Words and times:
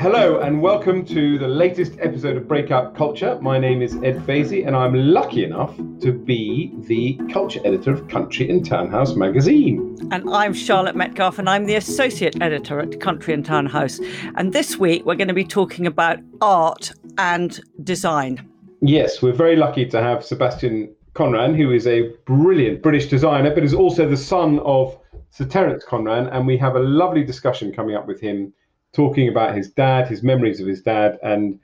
Hello 0.00 0.40
and 0.40 0.62
welcome 0.62 1.04
to 1.04 1.38
the 1.38 1.46
latest 1.46 1.98
episode 2.00 2.34
of 2.38 2.48
Breakout 2.48 2.96
Culture. 2.96 3.38
My 3.42 3.58
name 3.58 3.82
is 3.82 3.96
Ed 3.96 4.16
Vaizey 4.20 4.66
and 4.66 4.74
I'm 4.74 4.94
lucky 4.94 5.44
enough 5.44 5.76
to 6.00 6.10
be 6.10 6.72
the 6.86 7.20
culture 7.30 7.60
editor 7.66 7.92
of 7.92 8.08
Country 8.08 8.48
and 8.48 8.64
Townhouse 8.64 9.14
magazine. 9.14 9.98
And 10.10 10.24
I'm 10.30 10.54
Charlotte 10.54 10.96
Metcalf 10.96 11.38
and 11.38 11.50
I'm 11.50 11.66
the 11.66 11.74
associate 11.74 12.40
editor 12.40 12.80
at 12.80 12.98
Country 12.98 13.34
and 13.34 13.44
Townhouse. 13.44 14.00
And 14.36 14.54
this 14.54 14.78
week 14.78 15.04
we're 15.04 15.16
going 15.16 15.28
to 15.28 15.34
be 15.34 15.44
talking 15.44 15.86
about 15.86 16.18
art 16.40 16.92
and 17.18 17.60
design. 17.84 18.48
Yes, 18.80 19.20
we're 19.20 19.32
very 19.32 19.56
lucky 19.56 19.84
to 19.84 20.00
have 20.00 20.24
Sebastian 20.24 20.94
Conran, 21.12 21.54
who 21.54 21.72
is 21.72 21.86
a 21.86 22.08
brilliant 22.24 22.82
British 22.82 23.10
designer, 23.10 23.54
but 23.54 23.64
is 23.64 23.74
also 23.74 24.08
the 24.08 24.16
son 24.16 24.60
of 24.60 24.98
Sir 25.28 25.44
Terence 25.44 25.84
Conran. 25.84 26.34
And 26.34 26.46
we 26.46 26.56
have 26.56 26.74
a 26.74 26.80
lovely 26.80 27.22
discussion 27.22 27.70
coming 27.70 27.96
up 27.96 28.06
with 28.06 28.18
him 28.18 28.54
talking 28.92 29.28
about 29.28 29.56
his 29.56 29.70
dad, 29.70 30.08
his 30.08 30.22
memories 30.22 30.60
of 30.60 30.66
his 30.66 30.82
dad, 30.82 31.18
and 31.22 31.58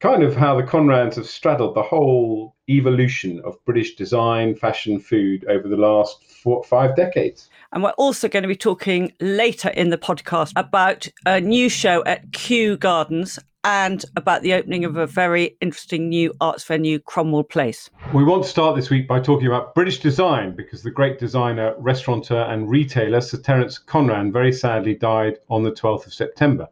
kind 0.00 0.22
of 0.22 0.36
how 0.36 0.56
the 0.56 0.62
Conrans 0.62 1.16
have 1.16 1.26
straddled 1.26 1.74
the 1.74 1.82
whole 1.82 2.54
evolution 2.68 3.40
of 3.44 3.62
British 3.64 3.94
design, 3.94 4.54
fashion, 4.54 4.98
food 4.98 5.44
over 5.48 5.68
the 5.68 5.76
last 5.76 6.24
four, 6.24 6.62
five 6.64 6.96
decades. 6.96 7.48
And 7.72 7.82
we're 7.82 7.90
also 7.90 8.28
going 8.28 8.42
to 8.42 8.48
be 8.48 8.56
talking 8.56 9.12
later 9.20 9.70
in 9.70 9.90
the 9.90 9.98
podcast 9.98 10.52
about 10.56 11.08
a 11.26 11.40
new 11.40 11.68
show 11.68 12.04
at 12.04 12.32
Kew 12.32 12.76
Gardens 12.76 13.38
and 13.64 14.04
about 14.14 14.42
the 14.42 14.52
opening 14.52 14.84
of 14.84 14.96
a 14.96 15.06
very 15.06 15.56
interesting 15.60 16.08
new 16.10 16.32
arts 16.40 16.64
venue, 16.64 16.98
Cromwell 16.98 17.44
Place. 17.44 17.88
We 18.12 18.22
want 18.22 18.44
to 18.44 18.48
start 18.48 18.76
this 18.76 18.90
week 18.90 19.08
by 19.08 19.20
talking 19.20 19.46
about 19.46 19.74
British 19.74 20.00
design 20.00 20.54
because 20.54 20.82
the 20.82 20.90
great 20.90 21.18
designer, 21.18 21.74
restaurateur, 21.78 22.42
and 22.42 22.70
retailer 22.70 23.22
Sir 23.22 23.38
Terence 23.38 23.78
Conran 23.78 24.32
very 24.32 24.52
sadly 24.52 24.94
died 24.94 25.38
on 25.48 25.62
the 25.62 25.72
12th 25.72 26.06
of 26.06 26.14
September. 26.14 26.68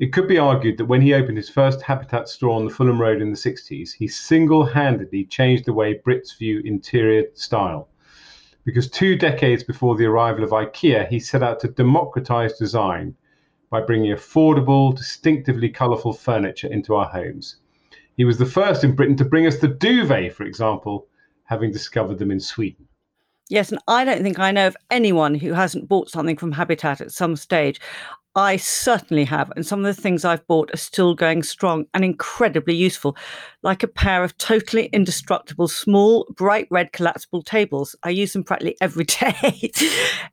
It 0.00 0.12
could 0.12 0.26
be 0.26 0.38
argued 0.38 0.78
that 0.78 0.86
when 0.86 1.02
he 1.02 1.14
opened 1.14 1.36
his 1.36 1.50
first 1.50 1.82
Habitat 1.82 2.28
store 2.28 2.56
on 2.56 2.64
the 2.64 2.72
Fulham 2.72 3.00
Road 3.00 3.22
in 3.22 3.30
the 3.30 3.36
60s, 3.36 3.92
he 3.92 4.08
single 4.08 4.64
handedly 4.64 5.26
changed 5.26 5.66
the 5.66 5.74
way 5.74 5.94
Brits 5.94 6.36
view 6.38 6.60
interior 6.64 7.24
style. 7.34 7.88
Because 8.64 8.90
two 8.90 9.16
decades 9.16 9.62
before 9.62 9.96
the 9.96 10.06
arrival 10.06 10.42
of 10.42 10.50
IKEA, 10.50 11.06
he 11.08 11.20
set 11.20 11.42
out 11.42 11.60
to 11.60 11.68
democratize 11.68 12.58
design 12.58 13.14
by 13.70 13.80
bringing 13.80 14.14
affordable, 14.14 14.96
distinctively 14.96 15.68
colourful 15.68 16.12
furniture 16.12 16.68
into 16.68 16.94
our 16.94 17.06
homes. 17.06 17.56
He 18.16 18.24
was 18.24 18.36
the 18.36 18.46
first 18.46 18.84
in 18.84 18.94
Britain 18.94 19.16
to 19.16 19.24
bring 19.24 19.46
us 19.46 19.58
the 19.58 19.68
duvet, 19.68 20.34
for 20.34 20.44
example, 20.44 21.06
having 21.44 21.70
discovered 21.70 22.18
them 22.18 22.30
in 22.30 22.40
Sweden. 22.40 22.86
Yes, 23.48 23.72
and 23.72 23.80
I 23.88 24.04
don't 24.04 24.22
think 24.22 24.38
I 24.38 24.52
know 24.52 24.66
of 24.66 24.76
anyone 24.90 25.34
who 25.34 25.52
hasn't 25.52 25.88
bought 25.88 26.10
something 26.10 26.36
from 26.36 26.52
Habitat 26.52 27.00
at 27.00 27.12
some 27.12 27.34
stage. 27.34 27.80
I 28.36 28.58
certainly 28.58 29.24
have. 29.24 29.52
And 29.56 29.66
some 29.66 29.84
of 29.84 29.96
the 29.96 30.00
things 30.00 30.24
I've 30.24 30.46
bought 30.46 30.72
are 30.72 30.76
still 30.76 31.14
going 31.16 31.42
strong 31.42 31.86
and 31.94 32.04
incredibly 32.04 32.74
useful, 32.74 33.16
like 33.62 33.82
a 33.82 33.88
pair 33.88 34.22
of 34.22 34.38
totally 34.38 34.86
indestructible, 34.92 35.66
small, 35.66 36.26
bright 36.36 36.68
red 36.70 36.92
collapsible 36.92 37.42
tables. 37.42 37.96
I 38.04 38.10
use 38.10 38.32
them 38.32 38.44
practically 38.44 38.76
every 38.80 39.04
day. 39.04 39.72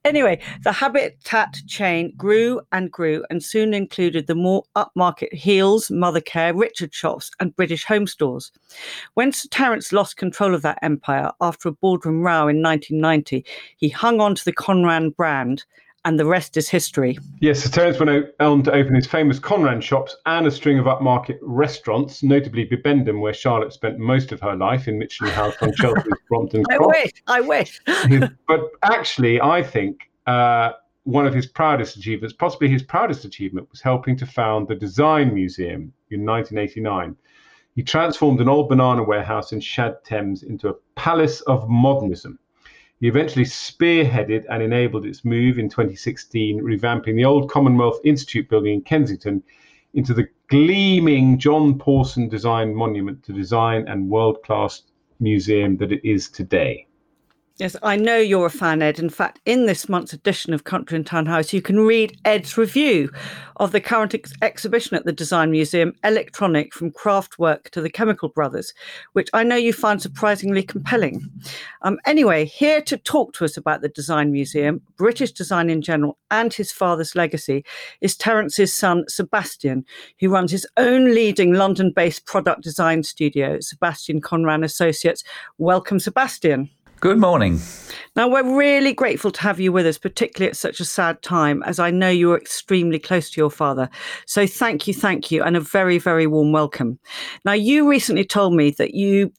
anyway, 0.05 0.39
the 0.63 0.73
Habitat 0.73 1.57
chain 1.65 2.13
grew 2.15 2.61
and 2.71 2.91
grew 2.91 3.25
and 3.31 3.43
soon 3.43 3.73
included 3.73 4.27
the 4.27 4.35
more 4.35 4.63
upmarket 4.75 5.33
Heal's, 5.33 5.87
Mothercare, 5.87 6.57
Richard 6.57 6.93
Shops, 6.93 7.31
and 7.39 7.55
British 7.55 7.85
Home 7.85 8.05
Stores. 8.05 8.51
When 9.15 9.31
Sir 9.31 9.47
Terence 9.49 9.91
lost 9.91 10.17
control 10.17 10.53
of 10.53 10.61
that 10.61 10.77
empire 10.83 11.31
after 11.41 11.69
a 11.69 11.73
boardroom 11.73 12.21
row 12.21 12.47
in 12.47 12.61
1990, 12.61 13.43
he 13.77 13.89
hung 13.89 14.21
on 14.21 14.35
to 14.35 14.45
the 14.45 14.53
Conran 14.53 15.15
brand 15.15 15.65
and 16.07 16.17
the 16.17 16.25
rest 16.25 16.55
is 16.55 16.69
history. 16.69 17.19
Yes, 17.41 17.63
so 17.63 17.69
Terence 17.69 17.99
went 17.99 18.27
on 18.39 18.63
to 18.63 18.71
open 18.71 18.95
his 18.95 19.05
famous 19.05 19.39
Conran 19.39 19.81
shops 19.81 20.15
and 20.25 20.47
a 20.47 20.51
string 20.51 20.79
of 20.79 20.85
upmarket 20.85 21.37
restaurants, 21.41 22.23
notably 22.23 22.65
Bibendum, 22.65 23.19
where 23.19 23.33
Charlotte 23.33 23.73
spent 23.73 23.99
most 23.99 24.31
of 24.31 24.39
her 24.39 24.55
life 24.55 24.87
in 24.87 24.97
Michelin 24.97 25.31
House 25.31 25.55
on 25.61 25.73
Chelsea's 25.73 26.13
Brompton 26.29 26.63
I 26.71 26.77
wish, 26.77 27.11
I 27.27 27.41
wish. 27.41 27.81
but 28.47 28.61
actually, 28.83 29.41
I 29.41 29.61
think 29.61 30.09
uh, 30.27 30.71
one 31.03 31.27
of 31.27 31.33
his 31.33 31.45
proudest 31.45 31.97
achievements, 31.97 32.33
possibly 32.33 32.69
his 32.69 32.83
proudest 32.83 33.25
achievement, 33.25 33.69
was 33.69 33.81
helping 33.81 34.15
to 34.15 34.25
found 34.25 34.69
the 34.69 34.75
Design 34.75 35.33
Museum 35.33 35.91
in 36.09 36.25
1989. 36.25 37.17
He 37.75 37.83
transformed 37.83 38.39
an 38.39 38.47
old 38.47 38.69
banana 38.69 39.03
warehouse 39.03 39.51
in 39.51 39.59
Shad 39.59 40.01
Thames 40.05 40.43
into 40.43 40.69
a 40.69 40.75
palace 40.95 41.41
of 41.41 41.67
modernism 41.67 42.39
he 42.99 43.07
eventually 43.07 43.45
spearheaded 43.45 44.45
and 44.49 44.63
enabled 44.63 45.05
its 45.05 45.23
move 45.23 45.59
in 45.59 45.69
2016, 45.69 46.61
revamping 46.61 47.15
the 47.15 47.25
old 47.25 47.49
Commonwealth 47.49 47.99
Institute 48.03 48.49
building 48.49 48.73
in 48.73 48.81
Kensington 48.81 49.43
into 49.93 50.13
the 50.13 50.27
gleaming 50.47 51.37
John 51.37 51.77
Pawson 51.77 52.27
designed 52.27 52.75
monument 52.75 53.23
to 53.23 53.33
design 53.33 53.87
and 53.87 54.09
world 54.09 54.41
class 54.43 54.83
museum 55.19 55.77
that 55.77 55.91
it 55.91 56.07
is 56.07 56.29
today. 56.29 56.86
Yes, 57.59 57.75
I 57.81 57.95
know 57.95 58.17
you're 58.17 58.45
a 58.45 58.51
fan, 58.51 58.83
Ed. 58.83 58.99
In 58.99 59.09
fact, 59.09 59.39
in 59.43 59.65
this 59.65 59.89
month's 59.89 60.13
edition 60.13 60.53
of 60.53 60.63
Country 60.63 60.95
and 60.95 61.03
Town 61.03 61.25
House, 61.25 61.51
you 61.53 61.59
can 61.59 61.79
read 61.79 62.15
Ed's 62.23 62.55
review 62.55 63.09
of 63.55 63.71
the 63.71 63.81
current 63.81 64.13
ex- 64.13 64.31
exhibition 64.43 64.95
at 64.95 65.05
the 65.05 65.11
Design 65.11 65.49
Museum, 65.49 65.93
Electronic 66.03 66.71
from 66.71 66.91
Kraftwerk 66.91 67.71
to 67.71 67.81
the 67.81 67.89
Chemical 67.89 68.29
Brothers, 68.29 68.75
which 69.13 69.31
I 69.33 69.41
know 69.41 69.55
you 69.55 69.73
find 69.73 69.99
surprisingly 69.99 70.61
compelling. 70.61 71.27
Um, 71.81 71.97
anyway, 72.05 72.45
here 72.45 72.79
to 72.83 72.95
talk 72.95 73.33
to 73.33 73.45
us 73.45 73.57
about 73.57 73.81
the 73.81 73.89
Design 73.89 74.31
Museum, 74.31 74.79
British 74.95 75.31
design 75.31 75.71
in 75.71 75.81
general, 75.81 76.19
and 76.29 76.53
his 76.53 76.71
father's 76.71 77.15
legacy 77.15 77.65
is 78.01 78.15
Terence's 78.15 78.71
son, 78.71 79.03
Sebastian, 79.07 79.83
who 80.19 80.29
runs 80.29 80.51
his 80.51 80.67
own 80.77 81.05
leading 81.05 81.53
London 81.53 81.91
based 81.91 82.27
product 82.27 82.61
design 82.61 83.01
studio, 83.01 83.59
Sebastian 83.61 84.21
Conran 84.21 84.63
Associates. 84.63 85.23
Welcome, 85.57 85.99
Sebastian. 85.99 86.69
Good 86.99 87.19
morning. 87.19 87.59
Now, 88.15 88.27
we're 88.27 88.57
really 88.57 88.91
grateful 88.91 89.29
to 89.29 89.41
have 89.41 89.59
you 89.59 89.71
with 89.71 89.85
us, 89.85 89.99
particularly 89.99 90.49
at 90.49 90.57
such 90.57 90.79
a 90.79 90.85
sad 90.85 91.21
time, 91.21 91.61
as 91.61 91.77
I 91.77 91.91
know 91.91 92.09
you 92.09 92.31
are 92.31 92.37
extremely 92.37 92.97
close 92.97 93.29
to 93.29 93.39
your 93.39 93.51
father. 93.51 93.87
So, 94.25 94.47
thank 94.47 94.87
you, 94.87 94.95
thank 94.95 95.29
you, 95.29 95.43
and 95.43 95.55
a 95.55 95.59
very, 95.59 95.99
very 95.99 96.25
warm 96.25 96.51
welcome. 96.51 96.97
Now, 97.45 97.53
you 97.53 97.87
recently 97.87 98.25
told 98.25 98.55
me 98.55 98.71
that 98.71 98.95
you. 98.95 99.31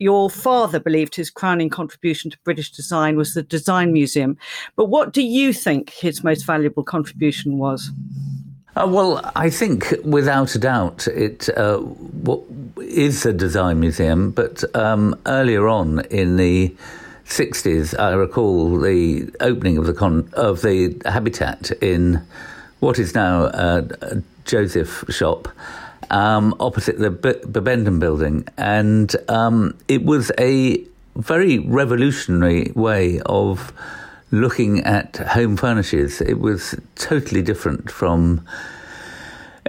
Your 0.00 0.28
father 0.28 0.80
believed 0.80 1.14
his 1.14 1.30
crowning 1.30 1.70
contribution 1.70 2.28
to 2.32 2.38
British 2.42 2.72
design 2.72 3.16
was 3.16 3.34
the 3.34 3.44
Design 3.44 3.92
Museum. 3.92 4.36
But 4.74 4.86
what 4.86 5.12
do 5.12 5.22
you 5.22 5.52
think 5.52 5.90
his 5.90 6.24
most 6.24 6.44
valuable 6.44 6.82
contribution 6.82 7.58
was? 7.58 7.92
Uh, 8.76 8.88
well, 8.88 9.20
I 9.36 9.50
think 9.50 9.94
without 10.02 10.54
a 10.56 10.58
doubt 10.58 11.06
it 11.06 11.48
uh, 11.56 11.80
a 13.24 13.32
design 13.32 13.80
museum. 13.80 14.30
But 14.30 14.64
um, 14.74 15.18
earlier 15.26 15.68
on 15.68 16.00
in 16.06 16.36
the 16.36 16.74
60s, 17.26 17.98
I 17.98 18.12
recall 18.12 18.78
the 18.78 19.30
opening 19.40 19.78
of 19.78 19.86
the 19.86 19.94
con- 19.94 20.28
of 20.32 20.62
the 20.62 21.00
Habitat 21.04 21.70
in 21.80 22.22
what 22.80 22.98
is 22.98 23.14
now 23.14 23.44
uh, 23.44 23.82
Joseph 24.44 25.04
Shop. 25.08 25.48
Um, 26.10 26.54
opposite 26.60 26.98
the 26.98 27.10
B- 27.10 27.32
Bibendum 27.32 27.98
building, 27.98 28.46
and 28.58 29.14
um, 29.28 29.74
it 29.88 30.04
was 30.04 30.30
a 30.38 30.84
very 31.16 31.60
revolutionary 31.60 32.72
way 32.74 33.20
of 33.24 33.72
looking 34.40 34.80
at 34.80 35.16
home 35.16 35.56
furnishes. 35.56 36.20
It 36.20 36.40
was 36.40 36.74
totally 36.96 37.42
different 37.42 37.90
from 37.90 38.44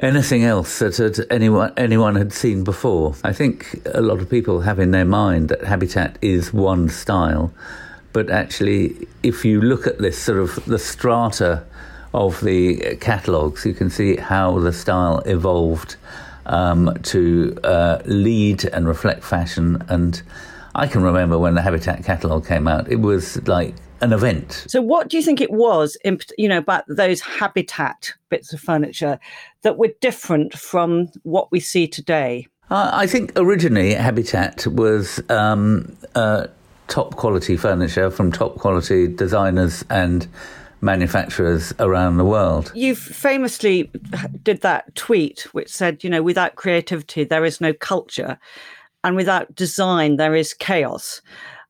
anything 0.01 0.43
else 0.43 0.79
that 0.79 0.97
had 0.97 1.19
anyone 1.29 1.71
anyone 1.77 2.15
had 2.15 2.33
seen 2.33 2.63
before. 2.63 3.15
I 3.23 3.31
think 3.31 3.79
a 3.93 4.01
lot 4.01 4.19
of 4.19 4.29
people 4.29 4.61
have 4.61 4.79
in 4.79 4.91
their 4.91 5.05
mind 5.05 5.49
that 5.49 5.63
Habitat 5.63 6.17
is 6.21 6.51
one 6.51 6.89
style, 6.89 7.53
but 8.11 8.29
actually, 8.29 9.07
if 9.23 9.45
you 9.45 9.61
look 9.61 9.87
at 9.87 9.99
this 9.99 10.17
sort 10.17 10.39
of 10.39 10.65
the 10.65 10.79
strata 10.79 11.63
of 12.13 12.41
the 12.41 12.97
catalogues, 13.00 13.65
you 13.65 13.73
can 13.73 13.89
see 13.89 14.15
how 14.15 14.59
the 14.59 14.73
style 14.73 15.19
evolved 15.19 15.95
um, 16.47 16.95
to 17.03 17.57
uh, 17.63 18.01
lead 18.06 18.65
and 18.65 18.88
reflect 18.88 19.23
fashion 19.23 19.83
and. 19.89 20.21
I 20.77 20.88
can 20.88 21.03
remember 21.03 21.39
when 21.39 21.56
the 21.56 21.61
Habitat 21.61 22.03
catalogue 22.03 22.45
came 22.45 22.68
out, 22.68 22.91
it 22.91 22.97
was 22.97 23.41
like 23.47 23.75
an 24.01 24.13
event. 24.13 24.65
So, 24.68 24.81
what 24.81 25.09
do 25.09 25.18
you 25.18 25.24
think 25.24 25.42
it 25.42 25.51
was, 25.51 25.97
in, 26.03 26.19
you 26.38 26.47
know, 26.47 26.57
about 26.57 26.83
those 26.88 27.21
habitat 27.21 28.13
bits 28.30 28.53
of 28.53 28.59
furniture 28.59 29.19
that 29.62 29.77
were 29.77 29.92
different 30.01 30.53
from 30.53 31.09
what 31.24 31.51
we 31.51 31.59
see 31.59 31.88
today? 31.88 32.47
Uh, 32.69 32.89
I 32.94 33.07
think 33.07 33.31
originally 33.36 33.94
Habitat 33.94 34.65
was 34.68 35.21
um, 35.30 35.95
uh, 36.15 36.47
top 36.88 37.15
quality 37.15 37.57
furniture 37.57 38.09
from 38.09 38.31
top 38.31 38.56
quality 38.56 39.07
designers 39.07 39.86
and 39.89 40.27
manufacturers 40.81 41.74
around 41.80 42.18
the 42.18 42.25
world. 42.25 42.71
You 42.75 42.95
famously 42.95 43.92
did 44.42 44.62
that 44.62 44.94
tweet 44.95 45.42
which 45.53 45.69
said, 45.69 46.03
you 46.03 46.09
know, 46.09 46.24
without 46.24 46.56
creativity, 46.56 47.24
there 47.24 47.45
is 47.45 47.62
no 47.62 47.74
culture, 47.74 48.38
and 49.03 49.15
without 49.15 49.53
design, 49.56 50.18
there 50.18 50.36
is 50.36 50.53
chaos. 50.53 51.21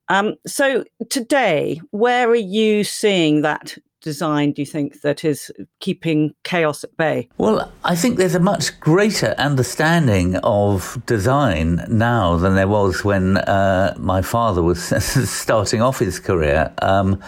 Um, 0.09 0.35
so 0.45 0.83
today, 1.09 1.81
where 1.91 2.29
are 2.29 2.35
you 2.35 2.83
seeing 2.83 3.41
that 3.41 3.77
design 4.05 4.51
do 4.51 4.61
you 4.61 4.65
think 4.67 5.01
that 5.01 5.25
is 5.25 5.51
keeping 5.79 6.33
chaos 6.43 6.83
at 6.83 6.95
bay? 6.95 7.27
Well, 7.39 7.71
I 7.83 7.95
think 7.95 8.17
there's 8.17 8.35
a 8.35 8.39
much 8.39 8.79
greater 8.79 9.33
understanding 9.39 10.35
of 10.43 11.01
design 11.07 11.83
now 11.89 12.37
than 12.37 12.53
there 12.53 12.67
was 12.67 13.03
when 13.03 13.37
uh, 13.37 13.95
my 13.97 14.21
father 14.21 14.61
was 14.61 14.79
starting 15.29 15.81
off 15.81 15.97
his 15.99 16.19
career. 16.19 16.71
Um, 16.83 17.19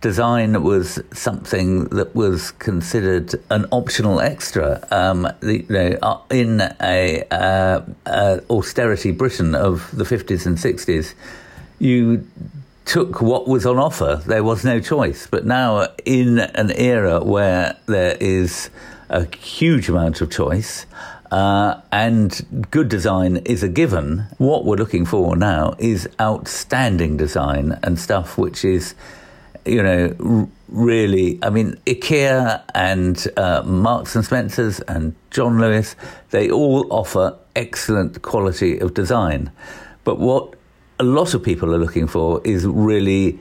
design 0.00 0.62
was 0.62 1.00
something 1.12 1.84
that 1.86 2.14
was 2.14 2.52
considered 2.52 3.34
an 3.50 3.66
optional 3.72 4.20
extra. 4.20 4.86
Um, 4.92 5.28
you 5.42 5.66
know, 5.68 5.98
uh, 6.00 6.20
in 6.30 6.62
a 6.80 7.24
uh, 7.32 7.82
uh, 8.06 8.38
austerity 8.48 9.10
Britain 9.10 9.56
of 9.56 9.90
the 9.92 10.04
50s 10.04 10.46
and 10.46 10.56
60s, 10.56 11.14
you 11.80 12.28
took 12.84 13.20
what 13.20 13.48
was 13.48 13.66
on 13.66 13.78
offer. 13.78 14.22
There 14.26 14.44
was 14.44 14.64
no 14.64 14.80
choice. 14.80 15.26
But 15.26 15.44
now, 15.46 15.88
in 16.04 16.38
an 16.38 16.70
era 16.72 17.22
where 17.24 17.76
there 17.86 18.16
is 18.20 18.70
a 19.08 19.24
huge 19.36 19.88
amount 19.88 20.20
of 20.20 20.30
choice, 20.30 20.86
uh, 21.30 21.80
and 21.90 22.66
good 22.70 22.88
design 22.88 23.38
is 23.38 23.62
a 23.62 23.68
given. 23.68 24.26
What 24.38 24.64
we're 24.64 24.76
looking 24.76 25.06
for 25.06 25.36
now 25.36 25.74
is 25.78 26.08
outstanding 26.20 27.16
design 27.16 27.78
and 27.82 27.98
stuff 27.98 28.36
which 28.36 28.64
is 28.64 28.94
you 29.64 29.82
know, 29.82 30.14
r- 30.20 30.48
really, 30.68 31.38
I 31.42 31.50
mean, 31.50 31.76
IKEA 31.86 32.62
and 32.74 33.26
uh, 33.36 33.62
Marks 33.62 34.16
and 34.16 34.24
Spencers 34.24 34.80
and 34.80 35.14
John 35.30 35.60
Lewis, 35.60 35.96
they 36.30 36.50
all 36.50 36.90
offer 36.92 37.36
excellent 37.54 38.22
quality 38.22 38.78
of 38.78 38.94
design. 38.94 39.50
But 40.04 40.18
what 40.18 40.54
a 41.00 41.02
lot 41.02 41.32
of 41.32 41.42
people 41.42 41.74
are 41.74 41.78
looking 41.78 42.06
for 42.06 42.42
is 42.44 42.66
really 42.66 43.38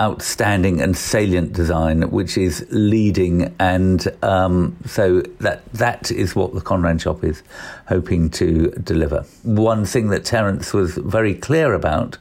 outstanding 0.00 0.80
and 0.80 0.96
salient 0.96 1.52
design, 1.52 2.02
which 2.10 2.36
is 2.36 2.66
leading, 2.70 3.54
and 3.60 4.08
um, 4.22 4.76
so 4.84 5.20
that 5.38 5.64
that 5.72 6.10
is 6.10 6.34
what 6.34 6.54
the 6.54 6.60
Conran 6.60 7.00
shop 7.00 7.22
is 7.22 7.44
hoping 7.86 8.28
to 8.30 8.70
deliver. 8.82 9.24
One 9.44 9.84
thing 9.84 10.08
that 10.08 10.24
Terence 10.24 10.72
was 10.72 10.96
very 10.96 11.34
clear 11.34 11.72
about 11.72 12.18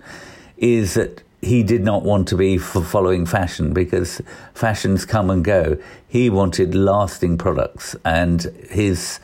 is 0.57 0.93
that 0.93 1.23
he 1.41 1.63
did 1.63 1.83
not 1.83 2.03
want 2.03 2.27
to 2.27 2.35
be 2.35 2.59
following 2.59 3.25
fashion 3.25 3.73
because 3.73 4.21
fashions 4.53 5.05
come 5.05 5.31
and 5.31 5.43
go. 5.43 5.77
He 6.07 6.29
wanted 6.29 6.75
lasting 6.75 7.39
products, 7.39 7.95
and 8.05 8.43
his 8.69 9.19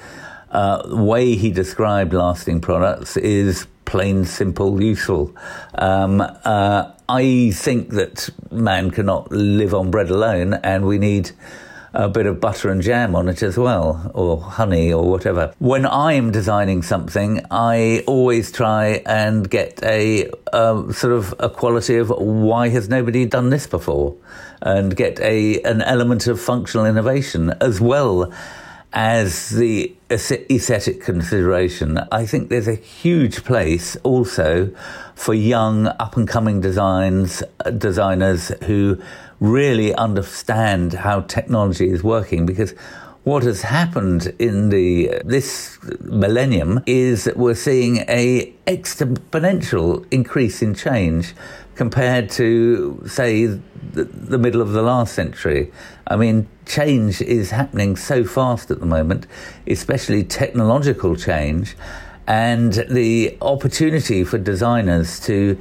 uh, 0.49 0.81
way 0.87 1.35
he 1.35 1.51
described 1.51 2.11
lasting 2.13 2.61
products 2.61 3.17
is 3.17 3.67
plain, 3.85 4.25
simple, 4.25 4.81
useful. 4.81 5.35
Um, 5.75 6.21
uh, 6.21 6.91
I 7.09 7.51
think 7.51 7.89
that 7.89 8.29
man 8.51 8.91
cannot 8.91 9.31
live 9.31 9.73
on 9.73 9.91
bread 9.91 10.09
alone, 10.09 10.53
and 10.55 10.85
we 10.85 10.97
need 10.97 11.31
a 11.93 12.09
bit 12.09 12.25
of 12.25 12.39
butter 12.39 12.71
and 12.71 12.81
jam 12.81 13.15
on 13.15 13.29
it 13.29 13.43
as 13.43 13.57
well, 13.57 14.11
or 14.15 14.41
honey, 14.41 14.91
or 14.91 15.09
whatever. 15.09 15.53
When 15.59 15.85
I'm 15.85 16.31
designing 16.31 16.81
something, 16.81 17.41
I 17.51 18.03
always 18.07 18.51
try 18.51 19.03
and 19.05 19.47
get 19.47 19.83
a 19.83 20.29
sort 20.51 21.13
of 21.13 21.35
a 21.39 21.49
quality 21.49 21.97
of 21.97 22.09
why 22.09 22.69
has 22.69 22.89
nobody 22.89 23.25
done 23.25 23.51
this 23.51 23.67
before, 23.67 24.15
and 24.61 24.95
get 24.95 25.19
a 25.19 25.61
an 25.61 25.81
element 25.81 26.25
of 26.25 26.41
functional 26.41 26.85
innovation 26.85 27.53
as 27.61 27.79
well 27.79 28.33
as 28.93 29.49
the 29.49 29.93
aesthetic 30.13 31.01
consideration. 31.01 31.99
I 32.11 32.25
think 32.25 32.49
there's 32.49 32.67
a 32.67 32.75
huge 32.75 33.43
place 33.43 33.95
also 34.03 34.73
for 35.15 35.33
young 35.33 35.87
up 35.87 36.17
and 36.17 36.27
coming 36.27 36.61
designs 36.61 37.43
uh, 37.65 37.71
designers 37.71 38.49
who 38.63 39.01
really 39.39 39.93
understand 39.95 40.93
how 40.93 41.21
technology 41.21 41.89
is 41.89 42.03
working 42.03 42.45
because 42.45 42.73
what 43.23 43.43
has 43.43 43.61
happened 43.61 44.33
in 44.39 44.69
the 44.69 45.21
this 45.23 45.77
millennium 46.01 46.81
is 46.85 47.23
that 47.23 47.37
we're 47.37 47.55
seeing 47.55 47.97
a 48.09 48.53
exponential 48.67 50.05
increase 50.11 50.61
in 50.61 50.73
change 50.73 51.33
compared 51.75 52.29
to 52.29 53.01
say 53.07 53.45
the, 53.45 54.03
the, 54.03 54.37
middle 54.37 54.61
of 54.61 54.71
the 54.71 54.81
last 54.81 55.13
century. 55.13 55.71
I 56.07 56.15
mean 56.15 56.47
change 56.65 57.21
is 57.21 57.51
happening 57.51 57.95
so 57.95 58.23
fast 58.23 58.71
at 58.71 58.79
the 58.79 58.85
moment 58.85 59.27
especially 59.67 60.23
technological 60.23 61.15
change 61.15 61.75
and 62.27 62.73
the 62.89 63.37
opportunity 63.41 64.23
for 64.23 64.37
designers 64.37 65.19
to 65.21 65.57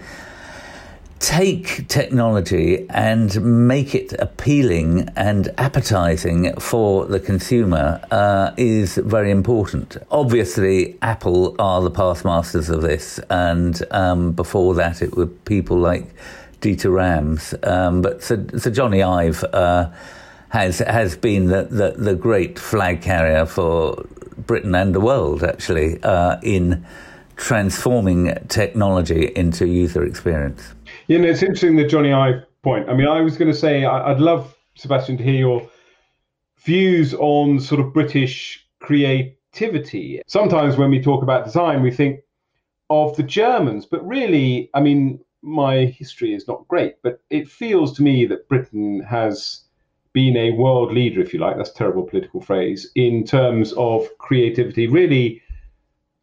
take 1.22 1.86
technology 1.86 2.84
and 2.90 3.40
make 3.68 3.94
it 3.94 4.12
appealing 4.18 5.08
and 5.14 5.54
appetizing 5.56 6.52
for 6.56 7.06
the 7.06 7.20
consumer 7.20 8.04
uh, 8.10 8.50
is 8.56 8.96
very 8.96 9.30
important. 9.30 9.96
Obviously, 10.10 10.98
Apple 11.00 11.54
are 11.60 11.80
the 11.80 11.92
past 11.92 12.24
masters 12.24 12.68
of 12.68 12.82
this, 12.82 13.20
and 13.30 13.84
um, 13.92 14.32
before 14.32 14.74
that, 14.74 15.00
it 15.00 15.16
were 15.16 15.28
people 15.28 15.78
like 15.78 16.12
Dieter 16.60 16.92
Rams. 16.92 17.54
Um, 17.62 18.02
but 18.02 18.24
Sir, 18.24 18.44
Sir, 18.58 18.72
Jony 18.72 19.06
Ive 19.06 19.44
uh, 19.44 19.90
has 20.48 20.80
has 20.80 21.16
been 21.16 21.46
the, 21.46 21.62
the, 21.62 21.94
the, 21.96 22.14
great 22.16 22.58
flag 22.58 23.00
carrier 23.00 23.46
for 23.46 24.04
Britain 24.38 24.74
and 24.74 24.92
the 24.92 25.00
world, 25.00 25.44
actually, 25.44 26.02
uh, 26.02 26.40
in 26.42 26.84
transforming 27.36 28.36
technology 28.48 29.32
into 29.36 29.68
user 29.68 30.04
experience. 30.04 30.74
You 31.12 31.18
know, 31.18 31.28
it's 31.28 31.42
interesting 31.42 31.76
the 31.76 31.84
Jony 31.84 32.14
Ive 32.14 32.46
point. 32.62 32.88
I 32.88 32.94
mean, 32.94 33.06
I 33.06 33.20
was 33.20 33.36
going 33.36 33.52
to 33.52 33.56
say 33.56 33.84
I'd 33.84 34.18
love 34.18 34.56
Sebastian 34.76 35.18
to 35.18 35.22
hear 35.22 35.34
your 35.34 35.70
views 36.64 37.12
on 37.12 37.60
sort 37.60 37.82
of 37.82 37.92
British 37.92 38.66
creativity. 38.80 40.22
Sometimes 40.26 40.78
when 40.78 40.88
we 40.88 41.02
talk 41.02 41.22
about 41.22 41.44
design, 41.44 41.82
we 41.82 41.90
think 41.90 42.20
of 42.88 43.14
the 43.16 43.24
Germans, 43.24 43.84
but 43.84 44.02
really, 44.08 44.70
I 44.72 44.80
mean, 44.80 45.20
my 45.42 45.84
history 45.84 46.32
is 46.32 46.48
not 46.48 46.66
great, 46.66 46.94
but 47.02 47.20
it 47.28 47.46
feels 47.46 47.94
to 47.96 48.02
me 48.02 48.24
that 48.24 48.48
Britain 48.48 49.02
has 49.02 49.64
been 50.14 50.34
a 50.34 50.52
world 50.52 50.94
leader, 50.94 51.20
if 51.20 51.34
you 51.34 51.40
like, 51.40 51.58
that's 51.58 51.72
a 51.72 51.74
terrible 51.74 52.04
political 52.04 52.40
phrase, 52.40 52.90
in 52.94 53.24
terms 53.26 53.74
of 53.74 54.08
creativity, 54.16 54.86
really 54.86 55.42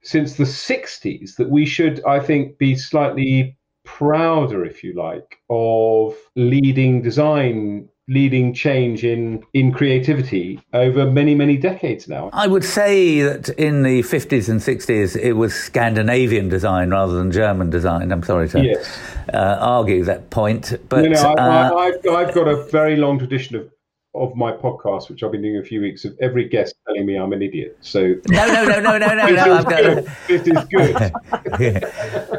since 0.02 0.34
the 0.34 0.46
60s, 0.46 1.36
that 1.36 1.52
we 1.52 1.68
should, 1.68 2.04
I 2.06 2.20
think, 2.20 2.58
be 2.58 2.76
slightly 2.76 3.56
prouder, 3.86 4.66
if 4.66 4.84
you 4.84 4.94
like, 4.94 5.38
of 5.50 6.16
leading 6.36 7.02
design 7.02 7.90
leading 8.10 8.52
change 8.56 9.04
in 9.04 9.44
in 9.54 9.72
creativity 9.72 10.60
over 10.74 11.06
many 11.06 11.36
many 11.36 11.56
decades 11.56 12.08
now. 12.08 12.30
I 12.34 12.48
would 12.48 12.64
say 12.64 13.22
that 13.22 13.50
in 13.50 13.84
the 13.84 14.02
50s 14.02 14.50
and 14.50 14.60
60s 14.60 15.16
it 15.16 15.34
was 15.34 15.54
Scandinavian 15.54 16.50
design 16.50 16.90
rather 16.90 17.14
than 17.14 17.32
German 17.32 17.70
design. 17.70 18.12
I'm 18.12 18.24
sorry 18.24 18.50
to 18.50 18.64
yes. 18.64 19.00
uh, 19.32 19.58
argue 19.60 20.04
that 20.06 20.32
point, 20.32 20.74
but 20.90 21.04
you 21.04 21.12
know, 21.12 21.36
I, 21.38 21.92
have 21.92 22.06
uh, 22.06 22.32
got 22.32 22.48
a 22.48 22.64
very 22.64 22.96
long 22.96 23.20
tradition 23.20 23.56
of 23.56 23.70
of 24.16 24.36
my 24.36 24.52
podcast, 24.52 25.08
which 25.10 25.22
I've 25.22 25.32
been 25.32 25.44
doing 25.44 25.58
a 25.58 25.64
few 25.64 25.82
weeks, 25.82 26.04
of 26.04 26.18
every 26.20 26.50
guest 26.50 26.74
telling 26.88 27.06
me 27.06 27.16
I'm 27.16 27.32
an 27.32 27.44
idiot. 27.44 27.78
So 27.82 28.16
no, 28.28 28.48
no, 28.48 28.66
no, 28.66 28.80
no, 28.80 28.98
no, 28.98 29.16
no, 29.16 29.30
no. 29.30 29.64
Good. 29.70 30.12
This 30.28 30.48
is 30.48 30.64
good. 30.66 31.84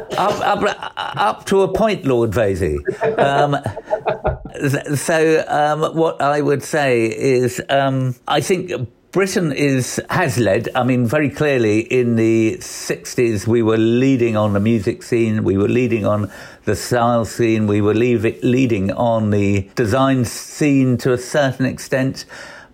up, 0.21 0.63
up, 0.63 0.93
up 0.97 1.45
to 1.47 1.61
a 1.61 1.73
point, 1.73 2.05
Lord 2.05 2.31
Vaizey. 2.31 2.77
Um, 3.17 3.57
so 4.95 5.43
um, 5.47 5.95
what 5.95 6.21
I 6.21 6.41
would 6.41 6.63
say 6.63 7.05
is, 7.05 7.61
um, 7.69 8.15
I 8.27 8.41
think 8.41 8.71
Britain 9.11 9.51
is 9.51 10.01
has 10.09 10.37
led. 10.37 10.69
I 10.75 10.83
mean, 10.83 11.05
very 11.05 11.29
clearly 11.29 11.79
in 11.81 12.15
the 12.15 12.57
'60s, 12.61 13.47
we 13.47 13.61
were 13.61 13.77
leading 13.77 14.37
on 14.37 14.53
the 14.53 14.59
music 14.59 15.03
scene. 15.03 15.43
We 15.43 15.57
were 15.57 15.67
leading 15.67 16.05
on 16.05 16.31
the 16.65 16.75
style 16.75 17.25
scene. 17.25 17.67
We 17.67 17.81
were 17.81 17.93
leave, 17.93 18.23
leading 18.43 18.91
on 18.91 19.31
the 19.31 19.69
design 19.75 20.25
scene 20.25 20.97
to 20.99 21.13
a 21.13 21.17
certain 21.17 21.65
extent, 21.65 22.25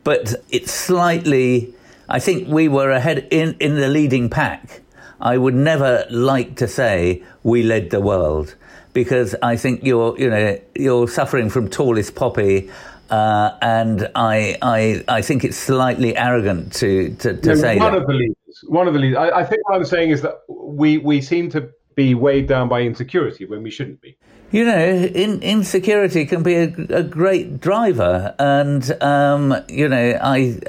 but 0.03 0.35
it's 0.49 0.71
slightly. 0.71 1.73
I 2.09 2.19
think 2.19 2.47
we 2.47 2.67
were 2.67 2.91
ahead 2.91 3.27
in 3.31 3.55
in 3.59 3.75
the 3.75 3.87
leading 3.87 4.29
pack. 4.29 4.81
I 5.19 5.37
would 5.37 5.55
never 5.55 6.05
like 6.09 6.55
to 6.57 6.67
say 6.67 7.23
we 7.43 7.63
led 7.63 7.89
the 7.89 8.01
world 8.01 8.55
because 8.93 9.35
I 9.41 9.55
think 9.57 9.83
you're 9.83 10.17
you 10.19 10.29
know 10.29 10.59
you're 10.75 11.07
suffering 11.07 11.49
from 11.49 11.69
tallest 11.69 12.15
poppy 12.15 12.69
uh, 13.09 13.57
and 13.61 14.09
I, 14.15 14.57
I, 14.61 15.03
I 15.07 15.21
think 15.21 15.43
it's 15.43 15.57
slightly 15.57 16.17
arrogant 16.17 16.73
to, 16.73 17.15
to, 17.15 17.37
to 17.37 17.55
say 17.55 17.77
one 17.77 17.93
that. 17.93 18.01
of 18.01 18.07
the 18.07 18.13
leaders. 18.13 18.35
One 18.67 18.87
of 18.87 18.93
the 18.93 18.99
leaders. 18.99 19.17
I, 19.17 19.29
I, 19.29 19.43
think 19.45 19.67
what 19.67 19.77
I'm 19.77 19.85
saying 19.85 20.09
is 20.09 20.21
that 20.23 20.41
we, 20.49 20.97
we 20.97 21.21
seem 21.21 21.49
to 21.51 21.69
be 21.95 22.15
weighed 22.15 22.47
down 22.47 22.67
by 22.67 22.81
insecurity 22.81 23.45
when 23.45 23.63
we 23.63 23.71
shouldn't 23.71 24.01
be. 24.01 24.17
You 24.51 24.65
know, 24.65 24.77
in, 24.77 25.41
insecurity 25.41 26.25
can 26.25 26.43
be 26.43 26.55
a, 26.55 26.73
a 26.89 27.03
great 27.03 27.59
driver, 27.59 28.33
and 28.39 28.91
um, 29.01 29.55
you 29.67 29.89
know, 29.89 30.17
I. 30.21 30.59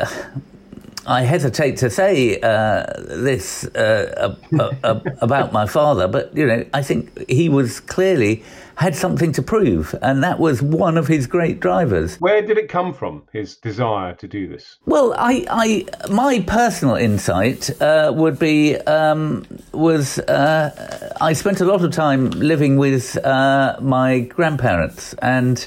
I 1.09 1.23
hesitate 1.23 1.79
to 1.79 1.89
say 1.89 2.39
uh, 2.41 2.85
this 2.99 3.65
uh, 3.69 4.37
uh, 4.59 4.71
uh, 4.85 5.01
about 5.23 5.55
my 5.55 5.67
father, 5.67 6.07
but 6.07 6.37
you 6.37 6.47
know, 6.47 6.67
I 6.75 6.83
think 6.83 7.31
he 7.31 7.49
was 7.49 7.81
clearly 7.81 8.45
had 8.75 8.95
something 8.95 9.33
to 9.33 9.43
prove, 9.43 9.95
and 10.03 10.23
that 10.23 10.39
was 10.39 10.61
one 10.61 10.99
of 10.99 11.09
his 11.09 11.27
great 11.27 11.61
drivers. 11.61 12.17
Where 12.17 12.43
did 12.43 12.59
it 12.59 12.69
come 12.69 12.93
from? 12.93 13.23
His 13.33 13.57
desire 13.57 14.15
to 14.17 14.29
do 14.29 14.47
this? 14.47 14.77
Well, 14.85 15.15
I, 15.17 15.47
I 15.51 16.11
my 16.11 16.45
personal 16.47 16.97
insight 16.97 17.71
uh, 17.81 18.13
would 18.15 18.39
be 18.39 18.77
um, 18.77 19.47
was 19.73 20.19
uh, 20.19 21.15
I 21.23 21.33
spent 21.33 21.63
a 21.63 21.65
lot 21.65 21.83
of 21.83 21.91
time 21.91 22.29
living 22.33 22.77
with 22.77 23.17
my 23.25 24.21
grandparents 24.29 25.15
and 25.23 25.67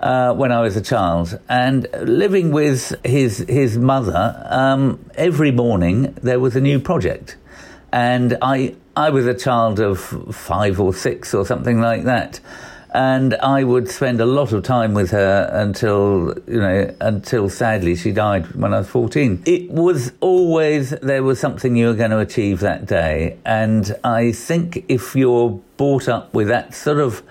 uh, 0.00 0.34
when 0.34 0.52
I 0.52 0.60
was 0.60 0.76
a 0.76 0.82
child, 0.82 1.38
and 1.48 1.86
living 2.02 2.50
with 2.50 2.94
his 3.04 3.38
his 3.48 3.78
mother. 3.78 4.46
Um, 4.48 4.98
every 5.14 5.50
morning 5.50 6.14
there 6.22 6.40
was 6.40 6.56
a 6.56 6.60
new 6.60 6.78
project, 6.78 7.36
and 7.92 8.36
I 8.42 8.74
I 8.96 9.10
was 9.10 9.26
a 9.26 9.34
child 9.34 9.78
of 9.78 10.00
five 10.34 10.80
or 10.80 10.94
six 10.94 11.34
or 11.34 11.44
something 11.44 11.80
like 11.80 12.04
that. 12.04 12.40
And 12.94 13.34
I 13.34 13.62
would 13.62 13.90
spend 13.90 14.22
a 14.22 14.24
lot 14.24 14.52
of 14.54 14.62
time 14.62 14.94
with 14.94 15.10
her 15.10 15.50
until, 15.52 16.32
you 16.46 16.60
know, 16.60 16.94
until 17.02 17.50
sadly 17.50 17.94
she 17.94 18.10
died 18.10 18.54
when 18.54 18.72
I 18.72 18.78
was 18.78 18.88
14. 18.88 19.42
It 19.44 19.70
was 19.70 20.12
always 20.20 20.90
there 20.90 21.22
was 21.22 21.38
something 21.38 21.76
you 21.76 21.88
were 21.88 21.94
going 21.94 22.12
to 22.12 22.20
achieve 22.20 22.60
that 22.60 22.86
day. 22.86 23.36
And 23.44 23.94
I 24.02 24.32
think 24.32 24.86
if 24.88 25.14
you're 25.14 25.60
brought 25.76 26.08
up 26.08 26.32
with 26.32 26.48
that 26.48 26.72
sort 26.72 27.00
of 27.00 27.22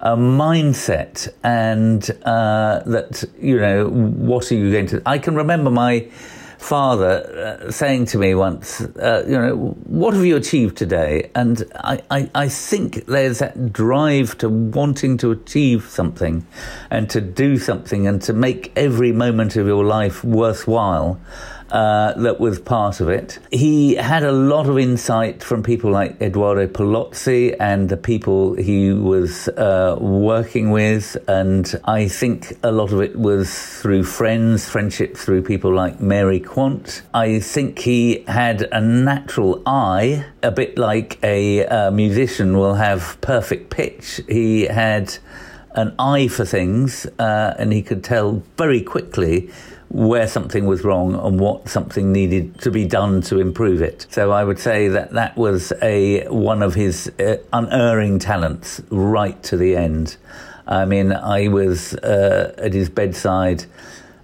a 0.00 0.16
mindset 0.16 1.28
and 1.42 2.10
uh, 2.24 2.82
that 2.86 3.24
you 3.40 3.58
know 3.58 3.88
what 3.88 4.50
are 4.50 4.54
you 4.54 4.70
going 4.70 4.86
to 4.86 5.02
i 5.06 5.18
can 5.18 5.34
remember 5.34 5.70
my 5.70 6.06
father 6.58 7.60
uh, 7.64 7.70
saying 7.70 8.06
to 8.06 8.18
me 8.18 8.34
once 8.34 8.80
uh, 8.80 9.24
you 9.26 9.38
know 9.38 9.76
what 9.96 10.14
have 10.14 10.24
you 10.24 10.36
achieved 10.36 10.76
today? 10.76 11.30
And 11.34 11.64
I, 11.74 12.02
I, 12.10 12.30
I 12.34 12.48
think 12.48 13.06
there's 13.06 13.38
that 13.38 13.72
drive 13.72 14.36
to 14.38 14.48
wanting 14.48 15.16
to 15.18 15.30
achieve 15.30 15.84
something 15.84 16.46
and 16.90 17.08
to 17.10 17.20
do 17.20 17.56
something 17.58 18.06
and 18.06 18.20
to 18.22 18.32
make 18.32 18.72
every 18.76 19.12
moment 19.12 19.56
of 19.56 19.66
your 19.66 19.84
life 19.84 20.22
worthwhile 20.22 21.20
uh, 21.70 22.12
that 22.14 22.38
was 22.40 22.58
part 22.58 23.00
of 23.00 23.08
it. 23.08 23.38
He 23.50 23.94
had 23.94 24.22
a 24.22 24.32
lot 24.32 24.68
of 24.68 24.78
insight 24.78 25.42
from 25.42 25.62
people 25.62 25.90
like 25.90 26.20
Eduardo 26.20 26.66
Paolozzi 26.66 27.56
and 27.58 27.88
the 27.88 27.96
people 27.96 28.54
he 28.54 28.92
was 28.92 29.48
uh, 29.48 29.96
working 30.00 30.70
with, 30.70 31.16
and 31.28 31.74
I 31.84 32.08
think 32.08 32.56
a 32.62 32.70
lot 32.70 32.92
of 32.92 33.00
it 33.00 33.18
was 33.18 33.80
through 33.80 34.04
friends, 34.04 34.68
friendship 34.68 35.16
through 35.16 35.42
people 35.42 35.74
like 35.74 36.00
Mary 36.00 36.40
Quant. 36.40 37.02
I 37.12 37.40
think 37.40 37.80
he 37.80 38.24
had 38.28 38.68
a 38.72 38.80
natural 38.80 39.62
eye, 39.66 40.26
a 40.42 40.50
bit 40.50 40.78
like 40.78 41.18
a, 41.22 41.64
a 41.66 41.90
musician 41.90 42.56
will 42.56 42.74
have 42.74 43.18
perfect 43.20 43.70
pitch. 43.70 44.20
He 44.28 44.62
had 44.62 45.18
an 45.74 45.94
eye 45.98 46.28
for 46.28 46.44
things, 46.44 47.06
uh, 47.18 47.54
and 47.58 47.72
he 47.72 47.82
could 47.82 48.02
tell 48.02 48.42
very 48.56 48.82
quickly 48.82 49.50
where 49.88 50.26
something 50.26 50.66
was 50.66 50.84
wrong 50.84 51.14
and 51.14 51.38
what 51.38 51.68
something 51.68 52.12
needed 52.12 52.60
to 52.60 52.70
be 52.70 52.84
done 52.84 53.20
to 53.22 53.38
improve 53.38 53.80
it. 53.80 54.06
So 54.10 54.32
I 54.32 54.44
would 54.44 54.58
say 54.58 54.88
that 54.88 55.12
that 55.12 55.36
was 55.36 55.72
a 55.82 56.26
one 56.28 56.62
of 56.62 56.74
his 56.74 57.10
uh, 57.20 57.36
unerring 57.52 58.18
talents 58.18 58.82
right 58.90 59.40
to 59.44 59.56
the 59.56 59.76
end. 59.76 60.16
I 60.66 60.84
mean, 60.84 61.12
I 61.12 61.48
was 61.48 61.94
uh, 61.94 62.52
at 62.58 62.72
his 62.72 62.90
bedside 62.90 63.64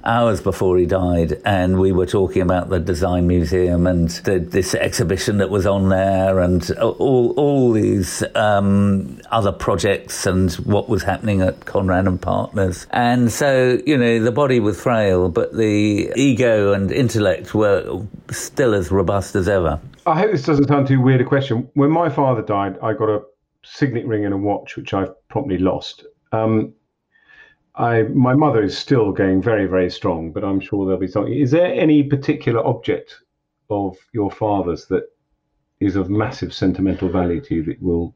hours 0.05 0.41
before 0.41 0.79
he 0.79 0.87
died, 0.87 1.41
and 1.45 1.79
we 1.79 1.93
were 1.93 2.07
talking 2.07 2.43
about 2.43 2.69
the 2.69 2.81
Design 2.81 3.27
Museum 3.27 3.87
and 3.87 4.09
the, 4.11 4.39
this 4.39 4.75
exhibition 4.75 5.39
that 5.39 5.51
was 5.51 5.67
on 5.67 5.89
there, 5.89 6.41
and 6.41 6.71
all 6.81 7.33
all 7.37 7.73
these 7.73 8.23
um, 8.35 9.21
other 9.31 9.53
projects 9.53 10.27
and 10.27 10.53
what 10.55 10.89
was 10.89 11.03
happening 11.03 11.43
at 11.43 11.61
Conran 11.61 12.07
and 12.07 12.21
Partners. 12.21 12.87
And 12.91 13.31
so, 13.31 13.79
you 13.87 13.97
know, 13.97 14.23
the 14.23 14.33
body 14.33 14.61
was 14.61 14.81
frail, 14.81 15.29
but 15.29 15.57
the 15.57 16.13
ego 16.17 16.73
and 16.73 16.91
intellect 16.91 17.55
were 17.55 18.05
still 18.31 18.75
as 18.75 18.91
robust 18.91 19.35
as 19.35 19.49
ever. 19.49 19.81
I 20.07 20.19
hope 20.19 20.33
this 20.33 20.45
doesn't 20.45 20.69
sound 20.69 20.89
too 20.89 21.01
weird 21.01 21.21
a 21.21 21.25
question. 21.25 21.69
When 21.75 21.91
my 21.91 22.09
father 22.09 22.43
died, 22.43 22.79
I 22.83 22.93
got 22.93 23.09
a 23.09 23.23
signet 23.63 24.07
ring 24.07 24.25
and 24.25 24.35
a 24.35 24.37
watch, 24.37 24.77
which 24.77 24.93
I've 24.93 25.13
promptly 25.29 25.59
lost. 25.59 26.05
Um, 26.33 26.75
I 27.75 28.03
my 28.03 28.35
mother 28.35 28.63
is 28.63 28.77
still 28.77 29.13
going 29.13 29.41
very 29.41 29.67
very 29.67 29.91
strong, 29.91 30.33
but 30.33 30.45
I'm 30.45 30.61
sure 30.61 30.85
there'll 30.85 31.01
be 31.01 31.07
something. 31.07 31.33
Is 31.33 31.51
there 31.51 31.73
any 31.73 32.03
particular 32.03 32.65
object 32.67 33.21
of 33.71 33.97
your 34.13 34.31
father's 34.31 34.87
that 34.87 35.05
is 35.81 35.97
of 35.97 36.11
massive 36.11 36.53
sentimental 36.53 37.09
value 37.09 37.41
to 37.41 37.55
you 37.55 37.63
that 37.65 37.83
will 37.83 38.15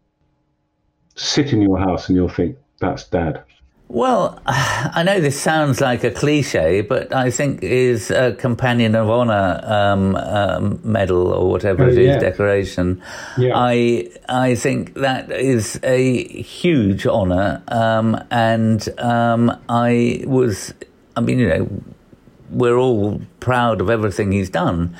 sit 1.14 1.52
in 1.52 1.62
your 1.62 1.78
house 1.78 2.08
and 2.08 2.16
you'll 2.16 2.28
think 2.28 2.56
that's 2.80 3.08
dad? 3.08 3.44
Well, 3.88 4.40
I 4.47 5.02
know 5.05 5.21
this 5.21 5.40
sounds 5.40 5.81
like 5.81 6.05
a 6.05 6.11
cliche, 6.11 6.81
but 6.81 7.14
I 7.14 7.31
think 7.31 7.62
his 7.62 8.11
a 8.11 8.35
Companion 8.35 8.95
of 8.95 9.09
Honor 9.09 9.61
um, 9.64 10.16
um, 10.16 10.81
medal 10.83 11.28
or 11.33 11.50
whatever 11.50 11.85
oh, 11.85 11.88
it 11.88 11.99
is, 11.99 12.07
yeah. 12.07 12.19
decoration. 12.19 13.02
Yeah. 13.38 13.52
I 13.55 14.11
I 14.28 14.55
think 14.55 14.95
that 14.95 15.31
is 15.31 15.78
a 15.83 16.25
huge 16.43 17.07
honor, 17.07 17.62
um, 17.69 18.23
and 18.31 18.88
um, 18.99 19.57
I 19.69 20.25
was, 20.26 20.75
I 21.16 21.21
mean, 21.21 21.38
you 21.38 21.49
know, 21.49 21.69
we're 22.50 22.78
all 22.78 23.21
proud 23.40 23.81
of 23.81 23.90
everything 23.90 24.33
he's 24.33 24.50
done 24.50 24.97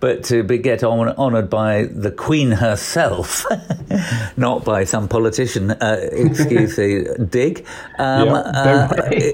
but 0.00 0.24
to 0.24 0.42
be 0.42 0.58
get 0.58 0.82
honoured 0.82 1.50
by 1.50 1.84
the 1.84 2.10
Queen 2.10 2.50
herself, 2.50 3.44
not 4.36 4.64
by 4.64 4.84
some 4.84 5.08
politician. 5.08 5.70
Uh, 5.70 5.98
excuse 6.10 6.76
the 6.76 7.26
dig. 7.30 7.66
Um, 7.98 8.28
yeah, 8.28 8.34
uh, 8.34 9.32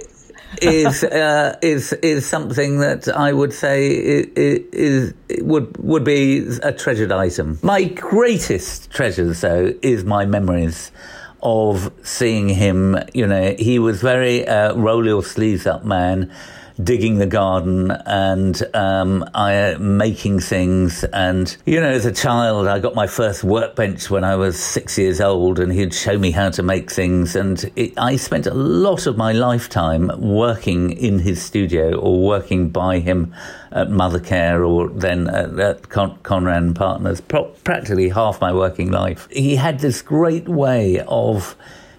is 0.62 1.04
uh, 1.04 1.56
is 1.62 1.92
is 1.94 2.26
something 2.26 2.78
that 2.80 3.08
I 3.08 3.32
would 3.32 3.52
say 3.52 3.88
is, 3.88 4.62
is, 4.73 5.14
would 5.42 5.76
would 5.78 6.04
be 6.04 6.46
a 6.62 6.73
treasured 6.73 7.12
item. 7.12 7.58
My 7.62 7.85
greatest 7.85 8.90
treasures, 8.90 9.40
though, 9.40 9.73
is 9.82 10.04
my 10.04 10.26
memories 10.26 10.90
of 11.42 11.92
seeing 12.02 12.49
him. 12.49 12.99
You 13.14 13.26
know, 13.26 13.54
he 13.58 13.78
was 13.78 14.00
very 14.00 14.46
uh, 14.46 14.75
roll 14.75 15.06
your 15.06 15.23
sleeves 15.23 15.66
up 15.66 15.85
man 15.85 16.32
digging 16.83 17.16
the 17.18 17.26
garden 17.26 17.90
and 17.90 18.62
um, 18.75 19.28
I 19.35 19.76
making 19.78 20.40
things. 20.40 21.04
And 21.04 21.56
you 21.64 21.80
know, 21.80 21.88
as 21.88 22.04
a 22.04 22.12
child, 22.12 22.66
I 22.66 22.78
got 22.78 22.95
my 22.95 23.06
first 23.06 23.45
workbench 23.45 24.11
when 24.11 24.25
I 24.25 24.37
was 24.37 24.59
six 24.59 24.99
years 24.99 25.21
old, 25.21 25.59
and 25.59 25.73
he'd 25.73 25.95
show 25.95 26.18
me 26.18 26.30
how 26.30 26.50
to 26.50 26.62
make 26.62 26.90
things. 26.90 27.37
And 27.37 27.71
it, 27.76 27.95
I 27.97 28.16
spent 28.16 28.47
a 28.47 28.54
lot 28.54 29.06
of 29.06 29.16
my 29.16 29.33
lifetime 29.33 30.11
working 30.18 30.90
in 30.92 31.18
his 31.18 31.42
studio 31.42 31.99
or 31.99 32.26
working 32.26 32.71
by 32.71 32.99
him 32.99 33.35
at 33.73 33.88
Mothercare 33.88 34.66
or 34.66 34.88
then 34.88 35.28
at, 35.28 35.59
at 35.59 35.88
Con- 35.88 36.18
Conran 36.23 36.75
Partners. 36.75 37.21
Pro- 37.21 37.45
practically 37.64 38.09
half 38.09 38.40
my 38.40 38.52
working 38.52 38.90
life. 38.90 39.28
He 39.30 39.56
had 39.56 39.80
this 39.80 40.02
great 40.02 40.49
way 40.49 41.00
of 41.06 41.56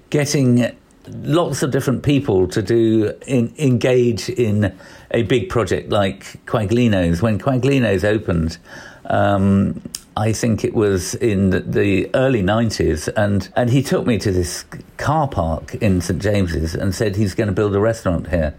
getting 0.09 0.75
lots 1.09 1.63
of 1.63 1.71
different 1.71 2.03
people 2.03 2.47
to 2.49 2.61
do 2.61 3.13
in, 3.27 3.53
engage 3.57 4.29
in 4.29 4.77
a 5.11 5.23
big 5.23 5.49
project 5.49 5.89
like 5.89 6.43
Quaglino's. 6.45 7.21
When 7.21 7.39
Quaglino's 7.39 8.03
opened, 8.03 8.57
um, 9.05 9.81
I 10.15 10.33
think 10.33 10.63
it 10.63 10.73
was 10.73 11.15
in 11.15 11.71
the 11.71 12.09
early 12.13 12.41
90s, 12.41 13.07
and, 13.15 13.49
and 13.55 13.69
he 13.69 13.83
took 13.83 14.05
me 14.05 14.17
to 14.19 14.31
this 14.31 14.65
car 14.97 15.27
park 15.27 15.75
in 15.75 16.01
St 16.01 16.21
James's 16.21 16.75
and 16.75 16.93
said 16.93 17.15
he's 17.15 17.35
going 17.35 17.47
to 17.47 17.53
build 17.53 17.75
a 17.75 17.79
restaurant 17.79 18.29
here. 18.29 18.55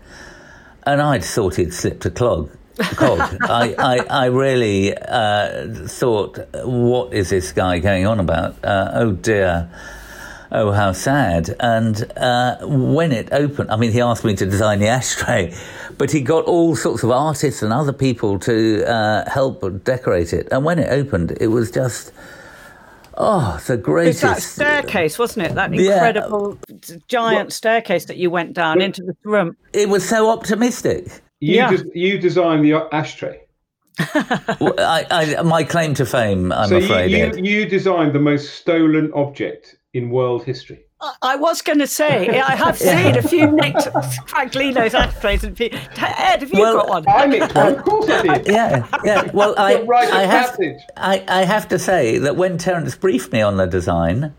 And 0.85 1.03
I'd 1.03 1.25
thought 1.25 1.57
he'd 1.57 1.75
slipped 1.75 2.07
a 2.07 2.11
clog. 2.11 2.51
cog. 2.79 3.19
I, 3.43 3.75
I, 3.79 3.99
I 4.09 4.27
really 4.27 4.97
uh, 4.97 5.67
thought, 5.87 6.39
what 6.65 7.13
is 7.13 7.31
this 7.31 7.53
guy 7.53 7.79
going 7.79 8.07
on 8.07 8.21
about? 8.21 8.65
Uh, 8.65 8.91
oh 8.95 9.13
dear 9.13 9.71
oh, 10.53 10.73
how 10.73 10.93
sad. 10.93 11.55
And 11.61 12.11
uh, 12.17 12.59
when 12.63 13.13
it 13.13 13.29
opened, 13.33 13.71
I 13.71 13.77
mean, 13.77 13.93
he 13.93 14.01
asked 14.01 14.25
me 14.25 14.35
to 14.37 14.47
design 14.47 14.79
the 14.79 14.89
ashtray, 14.89 15.55
but 15.97 16.11
he 16.11 16.21
got 16.21 16.45
all 16.45 16.77
sorts 16.77 17.03
of 17.03 17.11
artists 17.11 17.63
and 17.63 17.73
other 17.73 17.93
people 17.93 18.39
to 18.41 18.85
uh, 18.87 19.29
help 19.29 19.85
decorate 19.85 20.33
it. 20.33 20.49
And 20.51 20.65
when 20.65 20.79
it 20.79 20.91
opened, 20.91 21.37
it 21.41 21.49
was 21.49 21.71
just. 21.71 22.13
Oh, 23.21 23.61
the 23.67 23.77
greatest! 23.77 24.23
It's 24.23 24.33
that 24.33 24.43
staircase, 24.43 25.19
wasn't 25.19 25.47
it? 25.47 25.57
That 25.57 25.75
incredible 25.75 26.57
yeah. 26.69 26.99
giant 27.09 27.53
staircase 27.53 28.05
that 28.05 28.17
you 28.17 28.31
went 28.31 28.53
down 28.53 28.81
into 28.81 29.03
the 29.03 29.17
room. 29.25 29.57
It 29.73 29.89
was 29.89 30.09
so 30.09 30.31
optimistic. 30.31 31.21
You 31.41 31.57
yeah. 31.57 31.71
Des- 31.71 31.91
you 31.95 32.19
designed 32.19 32.65
the 32.65 32.75
ashtray. 32.93 33.41
well, 34.61 34.75
I, 34.79 35.05
I, 35.11 35.43
my 35.43 35.65
claim 35.65 35.95
to 35.95 36.07
fame, 36.07 36.53
I'm 36.53 36.69
so 36.69 36.77
afraid. 36.77 37.11
You, 37.11 37.43
you, 37.43 37.63
you 37.63 37.67
designed 37.67 38.13
the 38.13 38.21
most 38.21 38.55
stolen 38.55 39.13
object 39.13 39.78
in 39.95 40.11
world 40.11 40.45
history. 40.45 40.85
I 41.23 41.37
was 41.37 41.63
going 41.63 41.79
to 41.79 41.87
say, 41.87 42.41
I 42.41 42.57
have 42.57 42.77
seen 42.91 43.17
a 43.17 43.23
few 43.23 43.51
nicked 43.51 43.87
Quaglinos 44.27 44.95
ashtrays. 44.95 45.45
And 45.45 45.59
Ed, 45.61 45.71
have 45.97 46.53
you 46.53 46.61
well, 46.61 46.77
got 46.79 46.89
one? 46.89 47.05
I 47.09 47.27
nicked 47.27 47.55
one, 47.55 47.77
of 47.77 47.85
course 47.85 48.11
I 48.11 48.39
did. 48.39 48.49
Yeah, 48.59 48.87
yeah. 49.05 49.31
Well, 49.33 49.55
I, 49.57 49.87
I, 50.13 50.23
have, 50.25 50.59
I, 50.97 51.25
I 51.29 51.45
have 51.45 51.69
to 51.69 51.79
say 51.79 52.19
that 52.19 52.37
when 52.37 52.59
Terence 52.59 52.97
briefed 52.97 53.33
me 53.33 53.41
on 53.41 53.57
the 53.57 53.67
design, 53.67 54.35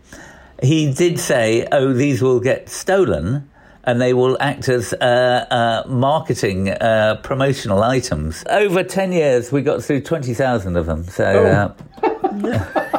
he 0.62 0.92
did 0.92 1.18
say, 1.18 1.66
oh, 1.72 1.92
these 1.94 2.20
will 2.20 2.40
get 2.40 2.68
stolen 2.68 3.48
and 3.84 4.00
they 4.00 4.12
will 4.12 4.36
act 4.40 4.68
as 4.68 4.92
uh, 4.92 5.46
uh, 5.50 5.88
marketing 5.88 6.68
uh, 6.68 7.18
promotional 7.22 7.82
items. 7.82 8.44
Over 8.50 8.84
10 8.84 9.12
years, 9.12 9.50
we 9.50 9.62
got 9.62 9.82
through 9.82 10.02
20,000 10.02 10.76
of 10.76 10.84
them. 10.84 11.04
So. 11.04 11.74
Oh. 12.02 12.86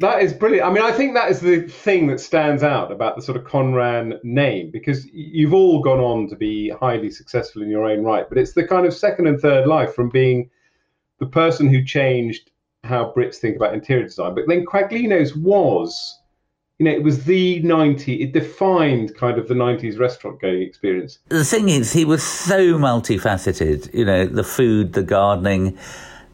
That 0.00 0.22
is 0.22 0.32
brilliant. 0.32 0.66
I 0.66 0.72
mean, 0.72 0.82
I 0.82 0.92
think 0.92 1.14
that 1.14 1.30
is 1.30 1.40
the 1.40 1.62
thing 1.62 2.06
that 2.08 2.20
stands 2.20 2.62
out 2.62 2.92
about 2.92 3.16
the 3.16 3.22
sort 3.22 3.36
of 3.36 3.44
Conran 3.44 4.18
name 4.22 4.70
because 4.70 5.06
you've 5.12 5.54
all 5.54 5.80
gone 5.80 6.00
on 6.00 6.28
to 6.28 6.36
be 6.36 6.70
highly 6.70 7.10
successful 7.10 7.62
in 7.62 7.70
your 7.70 7.84
own 7.84 8.02
right, 8.02 8.28
but 8.28 8.38
it's 8.38 8.52
the 8.52 8.66
kind 8.66 8.86
of 8.86 8.94
second 8.94 9.26
and 9.26 9.40
third 9.40 9.66
life 9.66 9.94
from 9.94 10.08
being 10.08 10.50
the 11.18 11.26
person 11.26 11.68
who 11.68 11.84
changed 11.84 12.50
how 12.84 13.12
Brits 13.16 13.36
think 13.36 13.56
about 13.56 13.74
interior 13.74 14.04
design. 14.04 14.34
But 14.34 14.44
then 14.48 14.64
Quaglinos 14.64 15.36
was, 15.36 16.20
you 16.78 16.84
know, 16.84 16.92
it 16.92 17.02
was 17.02 17.24
the 17.24 17.60
90, 17.60 18.22
it 18.22 18.32
defined 18.32 19.14
kind 19.16 19.38
of 19.38 19.48
the 19.48 19.54
90s 19.54 19.98
restaurant 19.98 20.40
going 20.40 20.62
experience. 20.62 21.18
The 21.28 21.44
thing 21.44 21.68
is, 21.68 21.92
he 21.92 22.04
was 22.04 22.22
so 22.22 22.74
multifaceted, 22.74 23.92
you 23.94 24.04
know, 24.04 24.26
the 24.26 24.44
food, 24.44 24.92
the 24.92 25.02
gardening, 25.02 25.76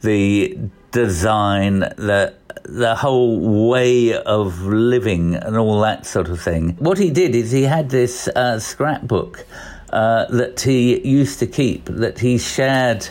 the 0.03 0.59
design, 0.91 1.81
the 1.81 2.35
the 2.65 2.95
whole 2.95 3.69
way 3.69 4.15
of 4.15 4.63
living 4.63 5.35
and 5.35 5.57
all 5.57 5.81
that 5.81 6.07
sort 6.07 6.29
of 6.29 6.41
thing. 6.41 6.77
What 6.79 6.99
he 6.99 7.11
did 7.11 7.35
is 7.35 7.51
he 7.51 7.63
had 7.63 7.91
this 7.91 8.29
uh, 8.29 8.59
scrapbook 8.59 9.47
uh, 9.91 10.27
that 10.27 10.61
he 10.61 11.07
used 11.07 11.39
to 11.41 11.47
keep 11.47 11.85
that 11.87 12.19
he 12.21 12.39
shared. 12.39 13.09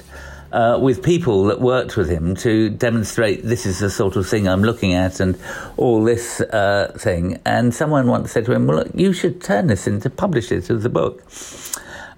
Uh, 0.54 0.78
with 0.78 1.02
people 1.02 1.46
that 1.46 1.62
worked 1.62 1.96
with 1.96 2.10
him 2.10 2.36
to 2.36 2.70
demonstrate 2.70 3.42
this 3.42 3.66
is 3.66 3.80
the 3.80 3.90
sort 3.90 4.18
of 4.18 4.28
thing 4.28 4.50
I'm 4.50 4.64
looking 4.64 4.94
at 4.94 5.22
and 5.22 5.40
all 5.78 6.04
this 6.04 6.42
uh, 6.42 6.92
thing. 6.98 7.40
And 7.46 7.74
someone 7.74 8.08
once 8.08 8.34
said 8.34 8.44
to 8.48 8.52
him, 8.52 8.68
Well, 8.68 8.80
look, 8.80 8.90
you 8.94 9.14
should 9.14 9.42
turn 9.42 9.68
this 9.68 9.88
into, 9.88 10.10
publish 10.10 10.52
it 10.52 10.70
as 10.70 10.84
a 10.84 10.90
book 10.90 11.24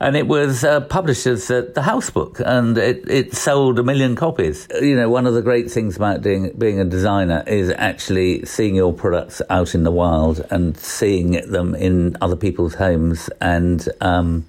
and 0.03 0.17
it 0.17 0.27
was 0.27 0.65
uh, 0.65 0.81
published 0.81 1.25
as 1.25 1.49
uh, 1.49 1.61
the 1.73 1.81
House 1.81 2.09
Book, 2.09 2.41
and 2.45 2.77
it, 2.77 3.09
it 3.09 3.33
sold 3.33 3.79
a 3.79 3.83
million 3.83 4.17
copies. 4.17 4.67
You 4.81 4.97
know, 4.97 5.09
one 5.09 5.25
of 5.25 5.33
the 5.33 5.41
great 5.41 5.71
things 5.71 5.95
about 5.95 6.21
doing, 6.21 6.51
being 6.57 6.77
a 6.77 6.83
designer 6.83 7.41
is 7.47 7.69
actually 7.69 8.43
seeing 8.45 8.75
your 8.75 8.91
products 8.91 9.41
out 9.49 9.73
in 9.73 9.85
the 9.85 9.91
wild 9.91 10.45
and 10.51 10.75
seeing 10.77 11.31
them 11.49 11.73
in 11.73 12.17
other 12.19 12.35
people's 12.35 12.75
homes, 12.75 13.29
and 13.39 13.87
um, 14.01 14.45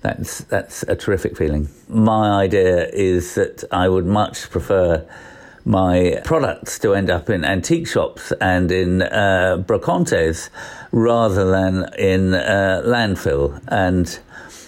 that's 0.00 0.38
that's 0.44 0.82
a 0.82 0.96
terrific 0.96 1.36
feeling. 1.36 1.68
My 1.88 2.42
idea 2.42 2.88
is 2.88 3.36
that 3.36 3.62
I 3.70 3.88
would 3.88 4.06
much 4.06 4.50
prefer 4.50 5.06
my 5.64 6.20
products 6.24 6.80
to 6.80 6.94
end 6.94 7.08
up 7.08 7.30
in 7.30 7.44
antique 7.44 7.86
shops 7.86 8.32
and 8.40 8.72
in 8.72 9.02
uh, 9.02 9.62
brocantes 9.64 10.50
rather 10.90 11.48
than 11.48 11.88
in 11.96 12.34
uh, 12.34 12.82
landfill 12.84 13.62
and 13.68 14.18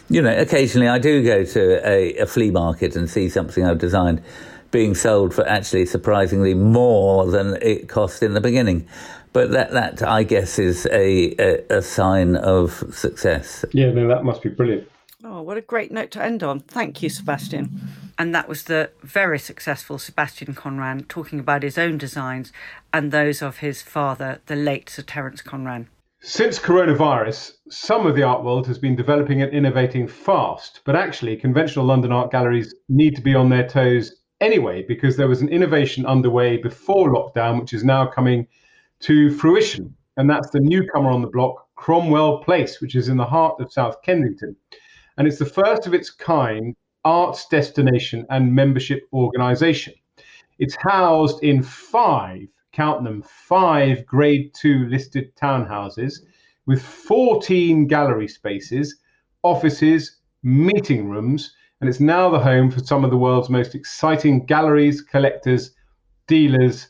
you 0.08 0.22
know, 0.22 0.36
occasionally 0.36 0.88
I 0.88 0.98
do 0.98 1.22
go 1.22 1.44
to 1.44 1.88
a, 1.88 2.16
a 2.18 2.26
flea 2.26 2.50
market 2.50 2.96
and 2.96 3.08
see 3.08 3.28
something 3.28 3.64
I've 3.64 3.78
designed 3.78 4.22
being 4.70 4.94
sold 4.94 5.32
for 5.32 5.46
actually 5.48 5.86
surprisingly 5.86 6.52
more 6.52 7.30
than 7.30 7.56
it 7.62 7.88
cost 7.88 8.22
in 8.22 8.34
the 8.34 8.40
beginning. 8.40 8.88
But 9.32 9.50
that, 9.52 9.72
that 9.72 10.02
I 10.02 10.22
guess, 10.22 10.58
is 10.58 10.86
a, 10.86 11.34
a, 11.38 11.78
a 11.78 11.82
sign 11.82 12.36
of 12.36 12.84
success. 12.92 13.64
Yeah, 13.72 13.90
no, 13.90 14.08
that 14.08 14.24
must 14.24 14.42
be 14.42 14.48
brilliant. 14.48 14.88
Oh, 15.24 15.42
what 15.42 15.56
a 15.56 15.62
great 15.62 15.90
note 15.90 16.10
to 16.12 16.22
end 16.22 16.42
on. 16.42 16.60
Thank 16.60 17.02
you, 17.02 17.08
Sebastian. 17.08 17.80
And 18.18 18.34
that 18.34 18.48
was 18.48 18.64
the 18.64 18.90
very 19.02 19.38
successful 19.38 19.98
Sebastian 19.98 20.54
Conran 20.54 21.08
talking 21.08 21.40
about 21.40 21.62
his 21.62 21.78
own 21.78 21.98
designs 21.98 22.52
and 22.92 23.10
those 23.10 23.42
of 23.42 23.58
his 23.58 23.80
father, 23.80 24.40
the 24.46 24.54
late 24.54 24.90
Sir 24.90 25.02
Terence 25.02 25.40
Conran. 25.40 25.86
Since 26.26 26.58
coronavirus, 26.58 27.52
some 27.68 28.06
of 28.06 28.16
the 28.16 28.22
art 28.22 28.44
world 28.44 28.66
has 28.68 28.78
been 28.78 28.96
developing 28.96 29.42
and 29.42 29.52
innovating 29.52 30.08
fast, 30.08 30.80
but 30.86 30.96
actually, 30.96 31.36
conventional 31.36 31.84
London 31.84 32.12
art 32.12 32.30
galleries 32.30 32.74
need 32.88 33.14
to 33.16 33.20
be 33.20 33.34
on 33.34 33.50
their 33.50 33.68
toes 33.68 34.22
anyway, 34.40 34.82
because 34.88 35.18
there 35.18 35.28
was 35.28 35.42
an 35.42 35.50
innovation 35.50 36.06
underway 36.06 36.56
before 36.56 37.12
lockdown, 37.12 37.60
which 37.60 37.74
is 37.74 37.84
now 37.84 38.06
coming 38.06 38.46
to 39.00 39.32
fruition. 39.32 39.94
And 40.16 40.30
that's 40.30 40.48
the 40.48 40.60
newcomer 40.60 41.10
on 41.10 41.20
the 41.20 41.28
block, 41.28 41.68
Cromwell 41.74 42.38
Place, 42.38 42.80
which 42.80 42.94
is 42.94 43.08
in 43.08 43.18
the 43.18 43.26
heart 43.26 43.60
of 43.60 43.70
South 43.70 44.00
Kensington. 44.00 44.56
And 45.18 45.28
it's 45.28 45.38
the 45.38 45.44
first 45.44 45.86
of 45.86 45.92
its 45.92 46.08
kind 46.08 46.74
arts 47.04 47.46
destination 47.48 48.24
and 48.30 48.54
membership 48.54 49.02
organization. 49.12 49.92
It's 50.58 50.76
housed 50.80 51.44
in 51.44 51.62
five 51.62 52.48
count 52.74 53.04
them, 53.04 53.22
five 53.22 54.04
grade 54.04 54.52
two 54.52 54.86
listed 54.88 55.34
townhouses 55.36 56.14
with 56.66 56.82
14 56.82 57.86
gallery 57.86 58.28
spaces, 58.28 58.96
offices, 59.42 60.18
meeting 60.42 61.08
rooms, 61.08 61.54
and 61.80 61.88
it's 61.88 62.00
now 62.00 62.28
the 62.30 62.38
home 62.38 62.70
for 62.70 62.80
some 62.80 63.04
of 63.04 63.10
the 63.10 63.16
world's 63.16 63.50
most 63.50 63.74
exciting 63.74 64.44
galleries, 64.46 65.02
collectors, 65.02 65.72
dealers, 66.26 66.88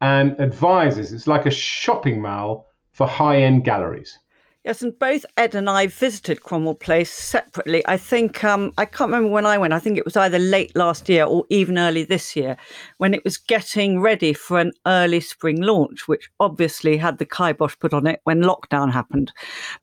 and 0.00 0.38
advisors. 0.38 1.12
It's 1.12 1.26
like 1.26 1.46
a 1.46 1.50
shopping 1.50 2.20
mall 2.20 2.66
for 2.92 3.06
high 3.06 3.42
end 3.42 3.64
galleries. 3.64 4.18
Yes, 4.64 4.80
and 4.80 4.98
both 4.98 5.26
Ed 5.36 5.54
and 5.54 5.68
I 5.68 5.88
visited 5.88 6.42
Cromwell 6.42 6.76
Place 6.76 7.10
separately. 7.10 7.86
I 7.86 7.98
think 7.98 8.42
um, 8.42 8.72
I 8.78 8.86
can't 8.86 9.10
remember 9.10 9.28
when 9.28 9.44
I 9.44 9.58
went. 9.58 9.74
I 9.74 9.78
think 9.78 9.98
it 9.98 10.06
was 10.06 10.16
either 10.16 10.38
late 10.38 10.74
last 10.74 11.06
year 11.06 11.24
or 11.26 11.44
even 11.50 11.76
early 11.76 12.02
this 12.02 12.34
year, 12.34 12.56
when 12.96 13.12
it 13.12 13.22
was 13.24 13.36
getting 13.36 14.00
ready 14.00 14.32
for 14.32 14.58
an 14.58 14.72
early 14.86 15.20
spring 15.20 15.60
launch, 15.60 16.08
which 16.08 16.30
obviously 16.40 16.96
had 16.96 17.18
the 17.18 17.26
kibosh 17.26 17.76
put 17.78 17.92
on 17.92 18.06
it 18.06 18.20
when 18.24 18.40
lockdown 18.40 18.90
happened. 18.90 19.34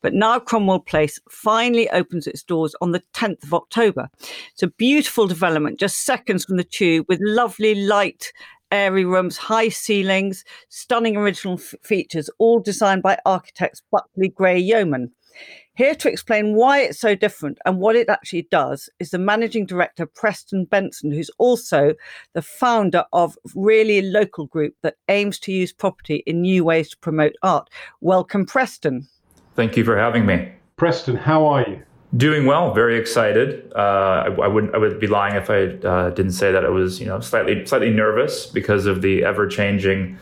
But 0.02 0.16
now 0.16 0.40
Cromwell 0.40 0.80
Place 0.80 1.20
finally 1.30 1.88
opens 1.92 2.26
its 2.26 2.42
doors 2.42 2.74
on 2.82 2.92
the 2.92 3.04
10th 3.14 3.44
of 3.44 3.54
October. 3.54 4.10
It's 4.52 4.64
a 4.64 4.68
beautiful 4.68 5.28
development, 5.28 5.80
just 5.80 6.06
seconds 6.06 6.46
from 6.46 6.58
the 6.58 6.64
tube, 6.64 7.06
with 7.08 7.20
lovely 7.22 7.76
light 7.76 8.34
airy 8.72 9.06
rooms, 9.06 9.38
high 9.38 9.70
ceilings, 9.70 10.44
stunning 10.70 11.18
original 11.18 11.56
f- 11.56 11.76
features, 11.82 12.30
all 12.38 12.60
designed 12.60 13.04
by 13.04 13.18
architects 13.26 13.82
Buckley 13.92 14.30
Gray 14.30 14.60
Yeoman. 14.60 15.12
Here 15.74 15.96
to 15.96 16.10
explain 16.10 16.54
why 16.54 16.82
it's 16.82 17.00
so 17.00 17.16
different 17.16 17.58
and 17.66 17.80
what 17.80 17.96
it 17.96 18.10
actually 18.10 18.48
does 18.52 18.90
is 19.00 19.12
the 19.12 19.18
managing 19.18 19.66
director, 19.66 20.06
Preston 20.06 20.66
Benson, 20.66 21.12
who's 21.12 21.32
also 21.38 21.94
the 22.34 22.42
founder 22.42 23.06
of 23.14 23.38
Really 23.56 24.02
Local 24.02 24.46
Group 24.48 24.76
that 24.84 24.98
aims 25.08 25.40
to 25.40 25.52
use 25.52 25.72
property 25.72 26.24
in 26.28 26.42
new 26.42 26.66
ways 26.66 26.90
to 26.90 26.98
promote 26.98 27.34
art. 27.42 27.70
Welcome, 28.02 28.46
Preston. 28.46 29.08
Thank 29.56 29.78
you 29.78 29.84
for 29.84 29.98
having 29.98 30.26
me. 30.26 30.52
Preston, 30.76 31.16
how 31.16 31.46
are 31.46 31.62
you? 31.62 31.84
Doing 32.16 32.46
well, 32.46 32.74
very 32.74 32.98
excited. 33.00 33.72
Uh, 33.74 33.80
I, 33.80 34.26
I, 34.44 34.48
wouldn't. 34.48 34.76
I 34.76 34.78
would 34.78 35.00
be 35.00 35.08
lying 35.08 35.36
if 35.36 35.50
I 35.50 35.68
uh, 35.88 36.10
didn't 36.10 36.34
say 36.34 36.52
that 36.52 36.66
I 36.66 36.70
was, 36.70 37.00
you 37.00 37.06
know, 37.06 37.22
slightly 37.22 37.66
slightly 37.66 37.90
nervous 37.90 38.48
because 38.48 38.86
of 38.86 39.02
the 39.02 39.24
ever 39.24 39.48
changing 39.48 40.18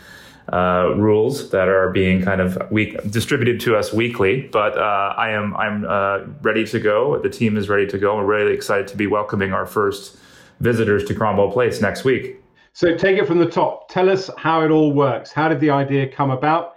uh, 0.54 0.94
rules 0.96 1.50
that 1.50 1.68
are 1.68 1.90
being 1.90 2.22
kind 2.22 2.42
of 2.42 2.60
week, 2.72 2.96
distributed 3.10 3.60
to 3.62 3.76
us 3.76 3.92
weekly. 3.92 4.42
But 4.52 4.78
uh, 4.78 5.16
I 5.18 5.32
am 5.32 5.58
I'm 5.58 5.86
uh, 5.86 6.20
ready 6.44 6.64
to 6.68 6.80
go. 6.80 7.20
The 7.20 7.30
team 7.30 7.58
is 7.58 7.70
ready 7.70 7.88
to 7.88 7.98
go. 7.98 8.18
We're 8.18 8.26
really 8.26 8.54
excited 8.54 8.88
to 8.90 8.98
be 8.98 9.08
welcoming 9.08 9.52
our 9.52 9.66
first 9.66 10.18
visitors 10.60 11.06
to 11.06 11.16
Cromwell 11.16 11.52
Place 11.52 11.82
next 11.82 12.04
week. 12.04 12.40
So 12.74 12.96
take 12.96 13.18
it 13.18 13.26
from 13.26 13.40
the 13.40 13.50
top. 13.50 13.90
Tell 13.90 14.10
us 14.10 14.30
how 14.38 14.62
it 14.62 14.70
all 14.70 14.94
works. 14.94 15.32
How 15.32 15.50
did 15.50 15.60
the 15.60 15.72
idea 15.72 16.08
come 16.08 16.30
about? 16.30 16.76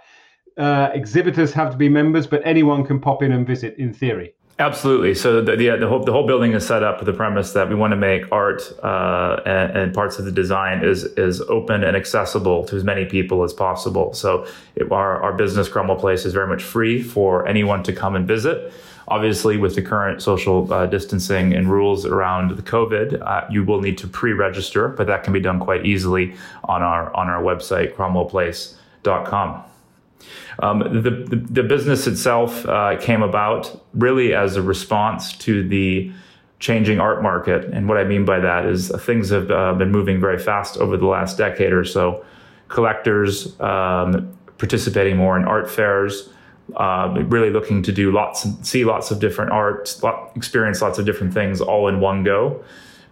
Uh, 0.57 0.89
exhibitors 0.93 1.53
have 1.53 1.71
to 1.71 1.77
be 1.77 1.87
members, 1.87 2.25
but 2.25 2.41
anyone 2.45 2.83
can 2.83 2.99
pop 2.99 3.21
in 3.21 3.31
and 3.31 3.45
visit 3.45 3.77
in 3.77 3.93
theory. 3.93 4.33
Absolutely. 4.59 5.15
So 5.15 5.41
the, 5.41 5.55
the, 5.55 5.77
the, 5.77 5.87
whole, 5.87 6.03
the 6.03 6.11
whole 6.11 6.27
building 6.27 6.53
is 6.53 6.65
set 6.65 6.83
up 6.83 6.99
with 6.99 7.07
the 7.07 7.13
premise 7.13 7.53
that 7.53 7.67
we 7.67 7.73
want 7.73 7.89
to 7.91 7.97
make 7.97 8.31
art 8.31 8.61
uh, 8.83 9.41
and, 9.45 9.77
and, 9.77 9.93
parts 9.95 10.19
of 10.19 10.25
the 10.25 10.31
design 10.31 10.83
is 10.83 11.05
is 11.17 11.41
open 11.41 11.83
and 11.83 11.97
accessible 11.97 12.63
to 12.65 12.75
as 12.75 12.83
many 12.83 13.05
people 13.05 13.43
as 13.43 13.51
possible. 13.51 14.13
So 14.13 14.45
it, 14.75 14.91
our, 14.91 15.21
our 15.23 15.33
business 15.33 15.67
Cromwell 15.67 15.97
Place 15.97 16.23
is 16.23 16.33
very 16.33 16.45
much 16.45 16.61
free 16.61 17.01
for 17.01 17.47
anyone 17.47 17.81
to 17.83 17.93
come 17.93 18.15
and 18.15 18.27
visit. 18.27 18.71
Obviously, 19.07 19.57
with 19.57 19.73
the 19.73 19.81
current 19.81 20.21
social 20.21 20.71
uh, 20.71 20.85
distancing 20.85 21.53
and 21.53 21.69
rules 21.69 22.05
around 22.05 22.55
the 22.55 22.61
COVID, 22.61 23.21
uh, 23.21 23.47
you 23.49 23.63
will 23.63 23.81
need 23.81 23.97
to 23.97 24.07
pre-register, 24.07 24.87
but 24.87 25.07
that 25.07 25.23
can 25.23 25.33
be 25.33 25.41
done 25.41 25.59
quite 25.59 25.83
easily 25.83 26.35
on 26.65 26.83
our 26.83 27.13
on 27.15 27.27
our 27.27 27.41
website 27.41 27.95
cromwellplace.com. 27.95 29.72
Um, 30.59 30.79
the, 30.79 31.09
the, 31.09 31.35
the, 31.35 31.63
business 31.63 32.05
itself 32.05 32.65
uh, 32.67 32.97
came 32.99 33.23
about 33.23 33.83
really 33.93 34.35
as 34.35 34.55
a 34.55 34.61
response 34.61 35.35
to 35.39 35.67
the 35.67 36.11
changing 36.59 36.99
art 36.99 37.21
market. 37.21 37.65
And 37.65 37.89
what 37.89 37.97
I 37.97 38.03
mean 38.03 38.23
by 38.23 38.39
that 38.39 38.65
is 38.65 38.89
things 38.99 39.29
have 39.29 39.51
uh, 39.51 39.73
been 39.73 39.91
moving 39.91 40.19
very 40.19 40.39
fast 40.39 40.77
over 40.77 40.95
the 40.95 41.07
last 41.07 41.37
decade 41.37 41.73
or 41.73 41.83
so. 41.83 42.23
Collectors 42.67 43.59
um, 43.59 44.37
participating 44.57 45.17
more 45.17 45.37
in 45.37 45.43
art 45.43 45.69
fairs, 45.69 46.29
uh, 46.77 47.13
really 47.27 47.49
looking 47.49 47.83
to 47.83 47.91
do 47.91 48.11
lots, 48.11 48.47
see 48.61 48.85
lots 48.85 49.11
of 49.11 49.19
different 49.19 49.51
art, 49.51 49.99
experience 50.35 50.81
lots 50.81 50.97
of 50.97 51.05
different 51.05 51.33
things 51.33 51.59
all 51.59 51.87
in 51.87 51.99
one 51.99 52.23
go. 52.23 52.63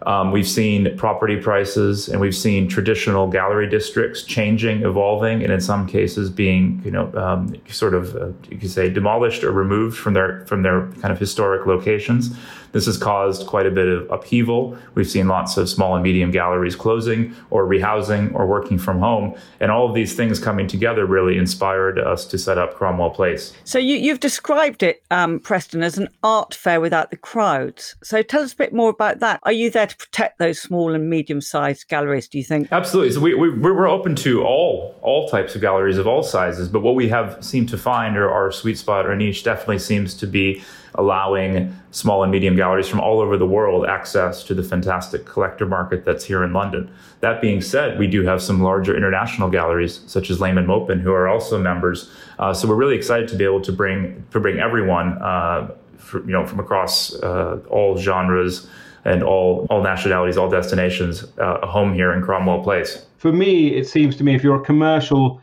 Um, 0.06 0.32
we've 0.32 0.48
seen 0.48 0.96
property 0.96 1.36
prices 1.36 2.08
and 2.08 2.20
we've 2.20 2.34
seen 2.34 2.68
traditional 2.68 3.28
gallery 3.28 3.68
districts 3.68 4.22
changing, 4.22 4.82
evolving, 4.82 5.42
and 5.42 5.52
in 5.52 5.60
some 5.60 5.86
cases 5.86 6.30
being, 6.30 6.80
you 6.84 6.90
know, 6.90 7.12
um, 7.14 7.54
sort 7.68 7.94
of 7.94 8.16
uh, 8.16 8.28
you 8.50 8.58
could 8.58 8.70
say 8.70 8.90
demolished 8.90 9.44
or 9.44 9.52
removed 9.52 9.96
from 9.98 10.14
their 10.14 10.44
from 10.46 10.62
their 10.62 10.86
kind 11.00 11.12
of 11.12 11.18
historic 11.18 11.66
locations. 11.66 12.36
This 12.72 12.86
has 12.86 12.96
caused 12.96 13.46
quite 13.46 13.66
a 13.66 13.70
bit 13.70 13.86
of 13.86 14.10
upheaval. 14.10 14.76
We've 14.94 15.08
seen 15.08 15.28
lots 15.28 15.56
of 15.56 15.68
small 15.68 15.94
and 15.94 16.02
medium 16.02 16.30
galleries 16.30 16.74
closing 16.74 17.34
or 17.50 17.66
rehousing 17.66 18.34
or 18.34 18.46
working 18.46 18.78
from 18.78 18.98
home. 18.98 19.34
And 19.60 19.70
all 19.70 19.88
of 19.88 19.94
these 19.94 20.14
things 20.14 20.38
coming 20.38 20.66
together 20.66 21.06
really 21.06 21.36
inspired 21.38 21.98
us 21.98 22.24
to 22.26 22.38
set 22.38 22.58
up 22.58 22.74
Cromwell 22.74 23.10
Place. 23.10 23.52
So 23.64 23.78
you, 23.78 24.10
have 24.10 24.20
described 24.20 24.82
it, 24.82 25.02
um, 25.10 25.38
Preston, 25.38 25.82
as 25.82 25.98
an 25.98 26.08
art 26.22 26.54
fair 26.54 26.80
without 26.80 27.10
the 27.10 27.16
crowds. 27.16 27.94
So 28.02 28.22
tell 28.22 28.42
us 28.42 28.54
a 28.54 28.56
bit 28.56 28.72
more 28.72 28.90
about 28.90 29.20
that. 29.20 29.40
Are 29.42 29.52
you 29.52 29.70
there 29.70 29.86
to 29.86 29.96
protect 29.96 30.38
those 30.38 30.60
small 30.60 30.94
and 30.94 31.08
medium 31.08 31.40
sized 31.40 31.88
galleries, 31.88 32.28
do 32.28 32.38
you 32.38 32.44
think? 32.44 32.68
Absolutely. 32.72 33.12
So 33.12 33.20
we, 33.20 33.34
we, 33.34 33.50
we're 33.50 33.88
open 33.88 34.14
to 34.16 34.42
all, 34.42 34.98
all 35.02 35.28
types 35.28 35.54
of 35.54 35.60
galleries 35.60 35.98
of 35.98 36.06
all 36.06 36.22
sizes. 36.22 36.68
But 36.68 36.80
what 36.80 36.94
we 36.94 37.08
have 37.08 37.44
seemed 37.44 37.68
to 37.70 37.78
find, 37.78 38.16
or 38.16 38.30
our 38.30 38.50
sweet 38.50 38.78
spot 38.78 39.06
or 39.06 39.14
niche, 39.14 39.44
definitely 39.44 39.78
seems 39.78 40.14
to 40.14 40.26
be 40.26 40.62
allowing 40.96 41.74
small 41.90 42.22
and 42.22 42.32
medium 42.32 42.56
galleries 42.56 42.88
from 42.88 43.00
all 43.00 43.20
over 43.20 43.36
the 43.36 43.46
world 43.46 43.86
access 43.86 44.42
to 44.44 44.54
the 44.54 44.62
fantastic 44.62 45.24
collector 45.24 45.66
market 45.66 46.04
that's 46.04 46.24
here 46.24 46.42
in 46.44 46.52
London. 46.52 46.90
That 47.20 47.40
being 47.40 47.60
said, 47.60 47.98
we 47.98 48.06
do 48.06 48.24
have 48.24 48.42
some 48.42 48.62
larger 48.62 48.96
international 48.96 49.50
galleries, 49.50 50.00
such 50.06 50.30
as 50.30 50.40
Lehmann 50.40 50.66
Maupin, 50.66 51.00
who 51.00 51.12
are 51.12 51.28
also 51.28 51.58
members. 51.58 52.10
Uh, 52.38 52.52
so 52.52 52.68
we're 52.68 52.76
really 52.76 52.96
excited 52.96 53.28
to 53.28 53.36
be 53.36 53.44
able 53.44 53.60
to 53.62 53.72
bring 53.72 54.24
to 54.30 54.40
bring 54.40 54.58
everyone, 54.58 55.20
uh, 55.22 55.70
for, 55.96 56.20
you 56.26 56.32
know, 56.32 56.46
from 56.46 56.60
across 56.60 57.14
uh, 57.22 57.58
all 57.68 57.96
genres 57.96 58.68
and 59.04 59.22
all 59.22 59.66
all 59.70 59.82
nationalities, 59.82 60.36
all 60.36 60.50
destinations, 60.50 61.24
uh, 61.38 61.66
home 61.66 61.94
here 61.94 62.12
in 62.12 62.22
Cromwell 62.22 62.62
Place. 62.62 63.06
For 63.18 63.32
me, 63.32 63.68
it 63.68 63.86
seems 63.88 64.16
to 64.16 64.24
me 64.24 64.34
if 64.34 64.42
you're 64.42 64.60
a 64.60 64.64
commercial 64.64 65.40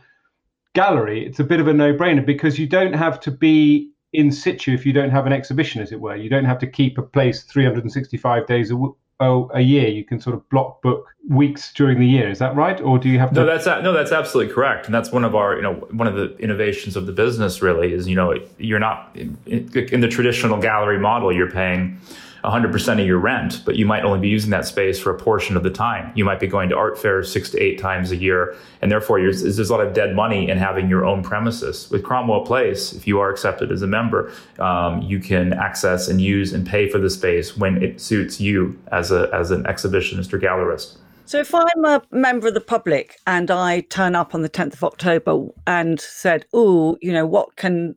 gallery, 0.74 1.26
it's 1.26 1.40
a 1.40 1.44
bit 1.44 1.60
of 1.60 1.66
a 1.66 1.72
no-brainer 1.72 2.24
because 2.24 2.58
you 2.58 2.66
don't 2.66 2.92
have 2.92 3.18
to 3.20 3.30
be 3.30 3.89
in 4.12 4.32
situ 4.32 4.72
if 4.72 4.84
you 4.84 4.92
don't 4.92 5.10
have 5.10 5.26
an 5.26 5.32
exhibition, 5.32 5.80
as 5.80 5.92
it 5.92 6.00
were. 6.00 6.16
You 6.16 6.28
don't 6.28 6.44
have 6.44 6.58
to 6.60 6.66
keep 6.66 6.98
a 6.98 7.02
place 7.02 7.42
365 7.42 8.46
days 8.46 8.70
a, 8.70 8.74
oh, 9.20 9.50
a 9.54 9.60
year. 9.60 9.88
You 9.88 10.04
can 10.04 10.20
sort 10.20 10.34
of 10.34 10.48
block 10.48 10.82
book 10.82 11.06
weeks 11.28 11.72
during 11.72 12.00
the 12.00 12.06
year. 12.06 12.28
Is 12.28 12.38
that 12.40 12.56
right, 12.56 12.80
or 12.80 12.98
do 12.98 13.08
you 13.08 13.18
have 13.18 13.30
to? 13.30 13.36
No, 13.36 13.46
that's 13.46 13.66
no, 13.66 13.92
that's 13.92 14.12
absolutely 14.12 14.52
correct, 14.52 14.86
and 14.86 14.94
that's 14.94 15.12
one 15.12 15.24
of 15.24 15.34
our, 15.34 15.56
you 15.56 15.62
know, 15.62 15.74
one 15.74 16.06
of 16.06 16.14
the 16.14 16.36
innovations 16.38 16.96
of 16.96 17.06
the 17.06 17.12
business. 17.12 17.62
Really, 17.62 17.92
is 17.92 18.08
you 18.08 18.16
know, 18.16 18.34
you're 18.58 18.80
not 18.80 19.10
in, 19.14 19.36
in 19.46 20.00
the 20.00 20.08
traditional 20.08 20.60
gallery 20.60 20.98
model. 20.98 21.32
You're 21.32 21.50
paying 21.50 22.00
100% 22.44 23.00
of 23.00 23.06
your 23.06 23.18
rent, 23.18 23.62
but 23.64 23.76
you 23.76 23.84
might 23.84 24.04
only 24.04 24.18
be 24.18 24.28
using 24.28 24.50
that 24.50 24.66
space 24.66 24.98
for 24.98 25.10
a 25.14 25.18
portion 25.18 25.56
of 25.56 25.62
the 25.62 25.70
time. 25.70 26.12
You 26.14 26.24
might 26.24 26.40
be 26.40 26.46
going 26.46 26.68
to 26.70 26.76
art 26.76 26.98
fairs 26.98 27.30
six 27.30 27.50
to 27.50 27.58
eight 27.58 27.78
times 27.78 28.10
a 28.10 28.16
year, 28.16 28.56
and 28.80 28.90
therefore 28.90 29.20
there's 29.20 29.58
a 29.58 29.72
lot 29.72 29.84
of 29.84 29.92
dead 29.92 30.14
money 30.14 30.48
in 30.48 30.58
having 30.58 30.88
your 30.88 31.04
own 31.04 31.22
premises. 31.22 31.90
With 31.90 32.02
Cromwell 32.02 32.46
Place, 32.46 32.92
if 32.92 33.06
you 33.06 33.20
are 33.20 33.30
accepted 33.30 33.70
as 33.70 33.82
a 33.82 33.86
member, 33.86 34.32
um, 34.58 35.02
you 35.02 35.18
can 35.18 35.52
access 35.52 36.08
and 36.08 36.20
use 36.20 36.52
and 36.52 36.66
pay 36.66 36.88
for 36.88 36.98
the 36.98 37.10
space 37.10 37.56
when 37.56 37.82
it 37.82 38.00
suits 38.00 38.40
you 38.40 38.78
as 38.90 39.10
a 39.10 39.28
as 39.32 39.50
an 39.50 39.64
exhibitionist 39.64 40.32
or 40.32 40.38
gallerist. 40.38 40.96
So 41.26 41.38
if 41.38 41.54
I'm 41.54 41.84
a 41.84 42.02
member 42.10 42.48
of 42.48 42.54
the 42.54 42.60
public 42.60 43.16
and 43.24 43.52
I 43.52 43.82
turn 43.82 44.16
up 44.16 44.34
on 44.34 44.42
the 44.42 44.48
10th 44.48 44.72
of 44.72 44.84
October 44.84 45.46
and 45.66 46.00
said, 46.00 46.44
"Oh, 46.52 46.96
you 47.00 47.12
know, 47.12 47.26
what 47.26 47.54
can 47.56 47.94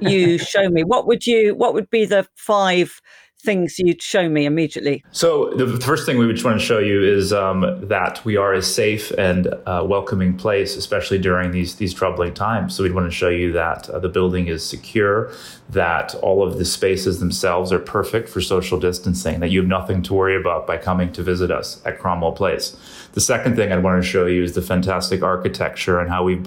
you 0.00 0.38
show 0.52 0.68
me? 0.68 0.84
What 0.84 1.06
would 1.06 1.26
you 1.26 1.54
what 1.54 1.74
would 1.74 1.90
be 1.90 2.04
the 2.04 2.26
five 2.34 3.00
things 3.44 3.78
you'd 3.78 4.02
show 4.02 4.28
me 4.28 4.46
immediately? 4.46 5.04
So 5.12 5.50
the 5.54 5.66
first 5.80 6.06
thing 6.06 6.18
we 6.18 6.26
would 6.26 6.42
want 6.42 6.58
to 6.58 6.64
show 6.64 6.78
you 6.78 7.02
is 7.02 7.32
um, 7.32 7.60
that 7.88 8.24
we 8.24 8.36
are 8.36 8.54
a 8.54 8.62
safe 8.62 9.10
and 9.12 9.46
uh, 9.66 9.84
welcoming 9.86 10.36
place, 10.36 10.76
especially 10.76 11.18
during 11.18 11.52
these 11.52 11.76
these 11.76 11.94
troubling 11.94 12.34
times. 12.34 12.74
So 12.74 12.82
we'd 12.82 12.94
want 12.94 13.10
to 13.10 13.16
show 13.16 13.28
you 13.28 13.52
that 13.52 13.88
uh, 13.90 13.98
the 13.98 14.08
building 14.08 14.48
is 14.48 14.66
secure, 14.66 15.30
that 15.70 16.14
all 16.16 16.42
of 16.46 16.58
the 16.58 16.64
spaces 16.64 17.20
themselves 17.20 17.72
are 17.72 17.78
perfect 17.78 18.28
for 18.28 18.40
social 18.40 18.80
distancing, 18.80 19.40
that 19.40 19.50
you 19.50 19.60
have 19.60 19.68
nothing 19.68 20.02
to 20.02 20.14
worry 20.14 20.36
about 20.36 20.66
by 20.66 20.76
coming 20.76 21.12
to 21.12 21.22
visit 21.22 21.50
us 21.50 21.80
at 21.84 21.98
Cromwell 21.98 22.32
Place. 22.32 22.76
The 23.14 23.20
second 23.20 23.54
thing 23.54 23.70
I'd 23.70 23.84
want 23.84 24.02
to 24.02 24.08
show 24.08 24.26
you 24.26 24.42
is 24.42 24.54
the 24.54 24.62
fantastic 24.62 25.22
architecture 25.22 26.00
and 26.00 26.10
how 26.10 26.24
we've 26.24 26.46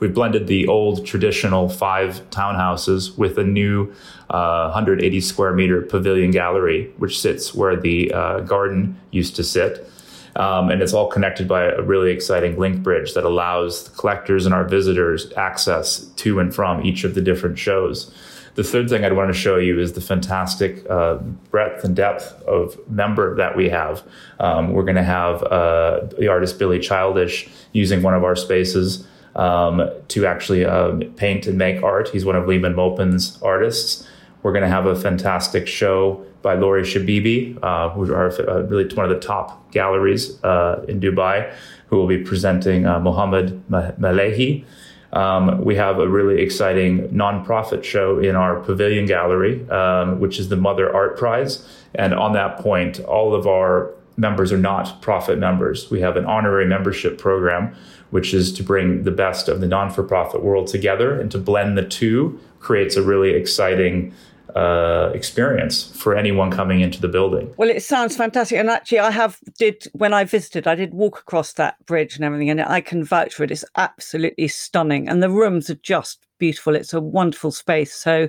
we've 0.00 0.14
blended 0.14 0.46
the 0.46 0.66
old 0.66 1.04
traditional 1.04 1.68
five 1.68 2.22
townhouses 2.30 3.18
with 3.18 3.38
a 3.38 3.44
new 3.44 3.92
uh, 4.30 4.70
180 4.72 5.20
square 5.20 5.52
meter 5.52 5.82
pavilion 5.82 6.30
gallery, 6.30 6.90
which 6.96 7.20
sits 7.20 7.54
where 7.54 7.76
the 7.76 8.10
uh, 8.12 8.40
garden 8.40 8.98
used 9.10 9.36
to 9.36 9.44
sit. 9.44 9.90
Um, 10.36 10.70
and 10.70 10.80
it's 10.80 10.94
all 10.94 11.08
connected 11.08 11.48
by 11.48 11.64
a 11.64 11.82
really 11.82 12.12
exciting 12.12 12.58
link 12.58 12.82
bridge 12.82 13.12
that 13.12 13.24
allows 13.24 13.90
collectors 13.90 14.46
and 14.46 14.54
our 14.54 14.64
visitors 14.64 15.30
access 15.36 16.00
to 16.00 16.40
and 16.40 16.54
from 16.54 16.84
each 16.84 17.04
of 17.04 17.14
the 17.14 17.20
different 17.20 17.58
shows. 17.58 18.10
The 18.56 18.64
third 18.64 18.88
thing 18.88 19.04
I'd 19.04 19.12
want 19.12 19.28
to 19.32 19.38
show 19.38 19.56
you 19.56 19.78
is 19.78 19.92
the 19.92 20.00
fantastic 20.00 20.88
uh, 20.88 21.16
breadth 21.50 21.84
and 21.84 21.94
depth 21.94 22.42
of 22.44 22.78
member 22.90 23.36
that 23.36 23.54
we 23.54 23.68
have. 23.68 24.02
Um, 24.40 24.72
we're 24.72 24.82
going 24.82 24.96
to 24.96 25.02
have 25.02 25.42
uh, 25.42 26.06
the 26.18 26.28
artist 26.28 26.58
Billy 26.58 26.78
Childish 26.78 27.50
using 27.72 28.00
one 28.00 28.14
of 28.14 28.24
our 28.24 28.34
spaces 28.34 29.06
um, 29.34 29.90
to 30.08 30.24
actually 30.24 30.64
um, 30.64 31.00
paint 31.16 31.46
and 31.46 31.58
make 31.58 31.82
art. 31.82 32.08
He's 32.08 32.24
one 32.24 32.34
of 32.34 32.48
Lehmann 32.48 32.74
Maupin's 32.74 33.38
artists. 33.42 34.08
We're 34.42 34.52
going 34.52 34.64
to 34.64 34.70
have 34.70 34.86
a 34.86 34.96
fantastic 34.96 35.68
show 35.68 36.24
by 36.40 36.54
Lawrie 36.54 36.82
Shabibi, 36.82 37.58
uh, 37.62 37.90
who 37.90 38.10
are 38.10 38.30
uh, 38.48 38.62
really 38.62 38.88
one 38.94 39.04
of 39.04 39.10
the 39.10 39.20
top 39.20 39.70
galleries 39.70 40.42
uh, 40.44 40.82
in 40.88 40.98
Dubai, 40.98 41.52
who 41.88 41.96
will 41.96 42.06
be 42.06 42.24
presenting 42.24 42.86
uh, 42.86 43.00
Mohammed 43.00 43.68
Melehi. 43.68 44.64
Um, 45.12 45.64
we 45.64 45.76
have 45.76 45.98
a 45.98 46.08
really 46.08 46.42
exciting 46.42 47.08
nonprofit 47.08 47.84
show 47.84 48.18
in 48.18 48.36
our 48.36 48.60
pavilion 48.60 49.06
gallery, 49.06 49.68
um, 49.70 50.20
which 50.20 50.38
is 50.38 50.48
the 50.48 50.56
Mother 50.56 50.94
Art 50.94 51.16
Prize. 51.16 51.66
And 51.94 52.12
on 52.12 52.32
that 52.32 52.58
point, 52.58 53.00
all 53.00 53.34
of 53.34 53.46
our 53.46 53.92
members 54.16 54.52
are 54.52 54.58
not 54.58 55.00
profit 55.00 55.38
members. 55.38 55.90
We 55.90 56.00
have 56.00 56.16
an 56.16 56.24
honorary 56.24 56.66
membership 56.66 57.18
program, 57.18 57.74
which 58.10 58.32
is 58.32 58.52
to 58.54 58.62
bring 58.62 59.04
the 59.04 59.10
best 59.10 59.48
of 59.48 59.60
the 59.60 59.66
non 59.66 59.90
for 59.90 60.02
profit 60.02 60.42
world 60.42 60.66
together 60.66 61.18
and 61.20 61.30
to 61.30 61.38
blend 61.38 61.76
the 61.76 61.86
two 61.86 62.40
creates 62.60 62.96
a 62.96 63.02
really 63.02 63.30
exciting 63.30 64.12
uh, 64.56 65.10
experience 65.14 65.92
for 65.96 66.16
anyone 66.16 66.50
coming 66.50 66.80
into 66.80 67.00
the 67.00 67.08
building. 67.08 67.52
Well, 67.58 67.68
it 67.68 67.82
sounds 67.82 68.16
fantastic, 68.16 68.58
and 68.58 68.70
actually, 68.70 69.00
I 69.00 69.10
have 69.10 69.38
did 69.58 69.86
when 69.92 70.14
I 70.14 70.24
visited, 70.24 70.66
I 70.66 70.74
did 70.74 70.94
walk 70.94 71.18
across 71.18 71.52
that 71.54 71.84
bridge 71.84 72.16
and 72.16 72.24
everything, 72.24 72.48
and 72.48 72.62
I 72.62 72.80
can 72.80 73.04
vouch 73.04 73.34
for 73.34 73.44
it. 73.44 73.50
It's 73.50 73.64
absolutely 73.76 74.48
stunning, 74.48 75.08
and 75.08 75.22
the 75.22 75.30
rooms 75.30 75.68
are 75.68 75.76
just 75.76 76.26
beautiful. 76.38 76.74
It's 76.74 76.94
a 76.94 77.00
wonderful 77.00 77.50
space. 77.50 77.94
So, 77.94 78.28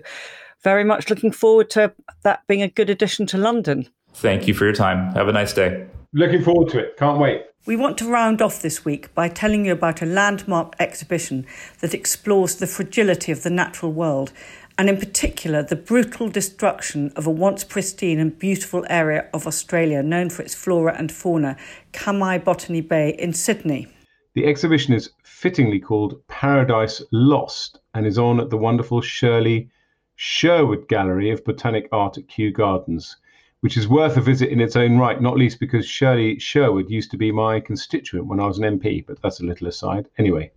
very 0.63 0.83
much 0.83 1.09
looking 1.09 1.31
forward 1.31 1.69
to 1.71 1.93
that 2.23 2.41
being 2.47 2.61
a 2.61 2.67
good 2.67 2.89
addition 2.89 3.25
to 3.27 3.37
London. 3.37 3.87
Thank 4.13 4.47
you 4.47 4.53
for 4.53 4.65
your 4.65 4.73
time. 4.73 5.13
Have 5.13 5.29
a 5.29 5.31
nice 5.31 5.53
day. 5.53 5.87
Looking 6.13 6.43
forward 6.43 6.69
to 6.71 6.79
it. 6.79 6.97
Can't 6.97 7.19
wait. 7.19 7.43
We 7.65 7.75
want 7.75 7.97
to 7.99 8.09
round 8.09 8.41
off 8.41 8.61
this 8.61 8.85
week 8.85 9.13
by 9.13 9.27
telling 9.27 9.65
you 9.65 9.73
about 9.73 10.01
a 10.01 10.05
landmark 10.05 10.73
exhibition 10.79 11.45
that 11.81 11.93
explores 11.93 12.55
the 12.55 12.65
fragility 12.65 13.31
of 13.31 13.43
the 13.43 13.49
natural 13.49 13.91
world 13.91 14.31
and 14.77 14.89
in 14.89 14.97
particular 14.97 15.63
the 15.63 15.75
brutal 15.75 16.29
destruction 16.29 17.11
of 17.15 17.25
a 17.25 17.31
once 17.31 17.63
pristine 17.63 18.19
and 18.19 18.37
beautiful 18.37 18.85
area 18.89 19.27
of 19.33 19.47
Australia 19.47 20.03
known 20.03 20.29
for 20.29 20.43
its 20.43 20.53
flora 20.53 20.95
and 20.97 21.11
fauna, 21.11 21.57
Kamay 21.93 22.43
Botany 22.43 22.81
Bay 22.81 23.15
in 23.17 23.33
Sydney. 23.33 23.87
The 24.35 24.45
exhibition 24.45 24.93
is 24.93 25.09
fittingly 25.23 25.79
called 25.79 26.21
Paradise 26.27 27.01
Lost 27.11 27.79
and 27.95 28.05
is 28.05 28.19
on 28.19 28.39
at 28.39 28.49
the 28.51 28.57
wonderful 28.57 29.01
Shirley 29.01 29.69
Sherwood 30.15 30.87
Gallery 30.87 31.31
of 31.31 31.43
Botanic 31.43 31.87
Art 31.91 32.17
at 32.17 32.27
Kew 32.27 32.51
Gardens, 32.51 33.17
which 33.61 33.77
is 33.77 33.87
worth 33.87 34.17
a 34.17 34.21
visit 34.21 34.49
in 34.49 34.61
its 34.61 34.75
own 34.75 34.97
right, 34.97 35.21
not 35.21 35.37
least 35.37 35.59
because 35.59 35.87
Shirley 35.87 36.37
Sherwood 36.37 36.89
used 36.89 37.09
to 37.11 37.17
be 37.17 37.31
my 37.31 37.59
constituent 37.59 38.27
when 38.27 38.39
I 38.39 38.45
was 38.45 38.59
an 38.59 38.79
MP, 38.79 39.05
but 39.05 39.21
that's 39.21 39.39
a 39.39 39.45
little 39.45 39.67
aside. 39.67 40.07
Anyway, 40.19 40.51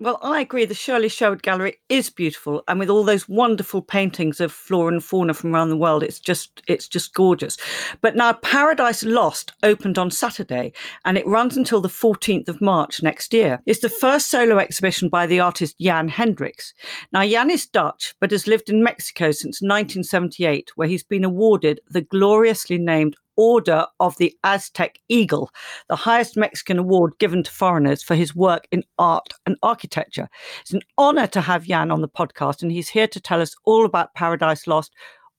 well, 0.00 0.18
I 0.22 0.40
agree. 0.40 0.64
The 0.64 0.74
Shirley 0.74 1.08
Sherwood 1.08 1.42
Gallery 1.42 1.78
is 1.88 2.08
beautiful, 2.08 2.62
and 2.68 2.78
with 2.78 2.88
all 2.88 3.02
those 3.02 3.28
wonderful 3.28 3.82
paintings 3.82 4.40
of 4.40 4.52
flora 4.52 4.92
and 4.92 5.02
fauna 5.02 5.34
from 5.34 5.52
around 5.52 5.70
the 5.70 5.76
world, 5.76 6.04
it's 6.04 6.20
just 6.20 6.62
it's 6.68 6.86
just 6.86 7.14
gorgeous. 7.14 7.56
But 8.00 8.14
now 8.14 8.34
Paradise 8.34 9.02
Lost 9.02 9.52
opened 9.64 9.98
on 9.98 10.12
Saturday, 10.12 10.72
and 11.04 11.18
it 11.18 11.26
runs 11.26 11.56
until 11.56 11.80
the 11.80 11.88
14th 11.88 12.48
of 12.48 12.60
March 12.60 13.02
next 13.02 13.34
year. 13.34 13.60
It's 13.66 13.80
the 13.80 13.88
first 13.88 14.30
solo 14.30 14.58
exhibition 14.58 15.08
by 15.08 15.26
the 15.26 15.40
artist 15.40 15.76
Jan 15.80 16.08
Hendrix. 16.08 16.74
Now 17.12 17.26
Jan 17.26 17.50
is 17.50 17.66
Dutch, 17.66 18.14
but 18.20 18.30
has 18.30 18.46
lived 18.46 18.70
in 18.70 18.84
Mexico 18.84 19.32
since 19.32 19.60
1978, 19.60 20.70
where 20.76 20.88
he's 20.88 21.02
been 21.02 21.24
awarded 21.24 21.80
the 21.88 22.02
gloriously 22.02 22.78
named 22.78 23.16
Order 23.38 23.86
of 24.00 24.18
the 24.18 24.36
Aztec 24.42 24.98
Eagle, 25.08 25.52
the 25.88 25.94
highest 25.94 26.36
Mexican 26.36 26.76
award 26.76 27.12
given 27.20 27.44
to 27.44 27.50
foreigners 27.52 28.02
for 28.02 28.16
his 28.16 28.34
work 28.34 28.66
in 28.72 28.82
art 28.98 29.32
and 29.46 29.56
architecture. 29.62 30.28
It's 30.60 30.72
an 30.72 30.82
honor 30.98 31.28
to 31.28 31.40
have 31.40 31.64
Jan 31.64 31.92
on 31.92 32.00
the 32.00 32.08
podcast, 32.08 32.62
and 32.62 32.72
he's 32.72 32.88
here 32.88 33.06
to 33.06 33.20
tell 33.20 33.40
us 33.40 33.54
all 33.64 33.84
about 33.84 34.12
Paradise 34.14 34.66
Lost, 34.66 34.92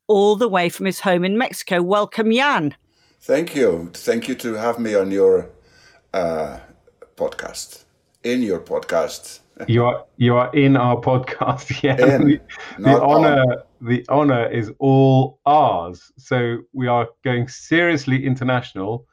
all 0.08 0.38
the 0.38 0.48
way 0.48 0.70
from 0.70 0.86
his 0.86 1.02
home 1.02 1.26
in 1.26 1.38
Mexico. 1.38 1.82
Welcome, 1.82 2.32
Jan. 2.32 2.74
Thank 3.20 3.54
you. 3.54 3.92
Thank 3.94 4.30
you 4.30 4.36
to 4.36 4.54
have 4.54 4.80
me 4.80 4.96
on 4.96 5.12
your 5.12 5.50
uh, 6.14 6.60
podcast, 7.18 7.84
in 8.24 8.42
your 8.42 8.62
podcast. 8.62 9.42
You 9.68 9.86
are 9.86 10.06
you 10.18 10.36
are 10.36 10.54
in 10.56 10.78
our 10.78 10.98
podcast. 10.98 11.70
Yeah, 11.84 12.16
in, 12.16 12.28
the, 12.28 12.42
the 12.80 13.02
honor 13.02 13.42
on. 13.42 13.58
the 13.82 14.06
honor 14.10 14.50
is 14.50 14.72
all 14.80 15.40
ours. 15.46 16.12
So 16.18 16.60
we 16.74 16.88
are 16.88 17.08
going 17.24 17.48
seriously 17.48 18.26
international 18.26 19.06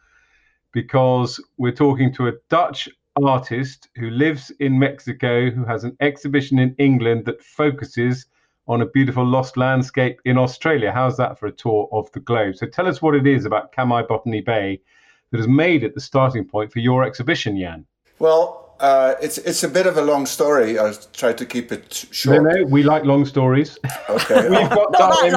because 0.72 1.42
we're 1.56 1.72
talking 1.72 2.12
to 2.14 2.28
a 2.28 2.32
Dutch 2.48 2.88
artist 3.22 3.88
who 3.96 4.10
lives 4.10 4.50
in 4.60 4.78
Mexico, 4.78 5.50
who 5.50 5.64
has 5.64 5.84
an 5.84 5.96
exhibition 6.00 6.58
in 6.58 6.74
England 6.78 7.24
that 7.26 7.42
focuses 7.42 8.26
on 8.68 8.82
a 8.82 8.86
beautiful 8.86 9.24
lost 9.24 9.56
landscape 9.56 10.20
in 10.24 10.36
Australia. 10.36 10.92
How's 10.92 11.16
that 11.16 11.38
for 11.38 11.46
a 11.46 11.52
tour 11.52 11.88
of 11.92 12.10
the 12.12 12.20
globe? 12.20 12.56
So 12.56 12.66
tell 12.66 12.86
us 12.86 13.00
what 13.00 13.14
it 13.14 13.26
is 13.26 13.44
about 13.44 13.72
Kamay 13.72 14.06
Botany 14.08 14.40
Bay 14.40 14.80
that 15.30 15.38
has 15.38 15.48
made 15.48 15.82
it 15.84 15.94
the 15.94 16.00
starting 16.00 16.44
point 16.44 16.72
for 16.72 16.80
your 16.80 17.04
exhibition, 17.04 17.58
Jan. 17.58 17.86
Well, 18.18 18.65
uh, 18.80 19.14
it's 19.22 19.38
it's 19.38 19.62
a 19.62 19.68
bit 19.68 19.86
of 19.86 19.96
a 19.96 20.02
long 20.02 20.26
story. 20.26 20.78
I'll 20.78 20.94
try 21.12 21.32
to 21.32 21.46
keep 21.46 21.72
it 21.72 22.06
short. 22.10 22.42
No, 22.42 22.50
no, 22.50 22.64
we 22.64 22.82
like 22.82 23.04
long 23.04 23.24
stories. 23.24 23.78
Okay, 24.08 24.48
we've 24.50 24.68
got 24.70 24.92
time. 24.92 25.34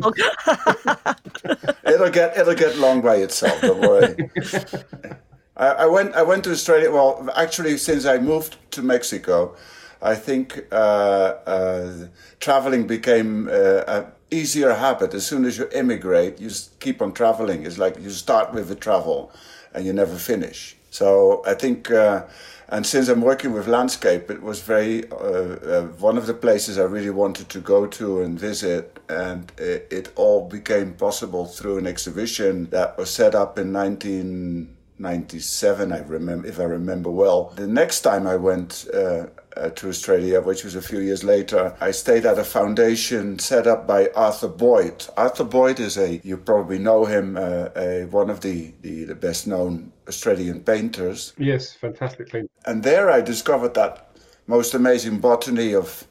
it'll 1.85 2.09
get 2.09 2.37
it'll 2.37 2.55
get 2.55 2.77
long 2.77 3.01
by 3.01 3.15
itself. 3.15 3.61
Don't 3.61 3.81
worry. 3.81 4.29
I, 5.57 5.67
I, 5.67 5.85
went 5.85 6.15
I 6.15 6.23
went 6.23 6.43
to 6.45 6.51
Australia. 6.51 6.91
Well, 6.91 7.29
actually, 7.35 7.77
since 7.77 8.05
I 8.05 8.17
moved 8.17 8.57
to 8.71 8.81
Mexico, 8.81 9.55
I 10.01 10.15
think 10.15 10.65
uh, 10.71 11.35
uh, 11.45 12.07
traveling 12.39 12.87
became 12.87 13.47
uh, 13.47 13.83
a 13.87 14.05
easier 14.31 14.73
habit. 14.73 15.13
As 15.13 15.25
soon 15.25 15.45
as 15.45 15.57
you 15.57 15.67
immigrate, 15.73 16.39
you 16.39 16.49
keep 16.79 17.01
on 17.01 17.13
traveling. 17.13 17.65
It's 17.65 17.77
like 17.77 17.99
you 17.99 18.09
start 18.09 18.53
with 18.53 18.67
the 18.67 18.75
travel, 18.75 19.31
and 19.73 19.85
you 19.85 19.93
never 19.93 20.15
finish. 20.17 20.75
So 20.91 21.43
I 21.45 21.53
think 21.53 21.91
uh, 21.91 22.25
and 22.71 22.85
since 22.85 23.09
I'm 23.09 23.21
working 23.21 23.53
with 23.53 23.67
landscape, 23.67 24.29
it 24.29 24.41
was 24.41 24.61
very 24.61 25.09
uh, 25.11 25.15
uh, 25.15 25.83
one 25.97 26.17
of 26.17 26.27
the 26.27 26.33
places 26.33 26.77
I 26.77 26.83
really 26.83 27.09
wanted 27.09 27.49
to 27.49 27.59
go 27.59 27.87
to 27.87 28.21
and 28.21 28.39
visit, 28.39 28.99
and 29.09 29.51
it, 29.57 29.87
it, 29.89 30.11
all 30.15 30.47
became 30.47 30.93
possible 30.93 31.45
through 31.45 31.79
an 31.79 31.87
exhibition 31.87 32.69
that 32.69 32.97
was 32.97 33.09
set 33.09 33.33
up 33.33 33.57
in 33.57 33.73
1997. 33.73 35.91
I 35.91 35.99
remember, 35.99 36.47
if 36.47 36.59
I 36.59 36.63
remember 36.63 37.09
well. 37.09 37.53
The 37.55 37.67
next 37.67 38.01
time 38.01 38.27
I 38.27 38.35
went. 38.35 38.87
Uh, 38.93 39.27
uh, 39.57 39.69
to 39.69 39.89
Australia, 39.89 40.41
which 40.41 40.63
was 40.63 40.75
a 40.75 40.81
few 40.81 40.99
years 40.99 41.23
later. 41.23 41.75
I 41.81 41.91
stayed 41.91 42.25
at 42.25 42.37
a 42.37 42.43
foundation 42.43 43.39
set 43.39 43.67
up 43.67 43.87
by 43.87 44.09
Arthur 44.15 44.47
Boyd. 44.47 45.05
Arthur 45.17 45.43
Boyd 45.43 45.79
is 45.79 45.97
a, 45.97 46.17
you 46.23 46.37
probably 46.37 46.79
know 46.79 47.05
him, 47.05 47.37
uh, 47.37 47.69
a, 47.75 48.05
one 48.05 48.29
of 48.29 48.41
the, 48.41 48.73
the, 48.81 49.05
the 49.05 49.15
best 49.15 49.47
known 49.47 49.91
Australian 50.07 50.61
painters. 50.61 51.33
Yes, 51.37 51.73
fantastically. 51.73 52.49
And 52.65 52.83
there 52.83 53.09
I 53.09 53.21
discovered 53.21 53.73
that 53.75 54.09
most 54.47 54.73
amazing 54.73 55.19
botany 55.19 55.73
of 55.75 56.07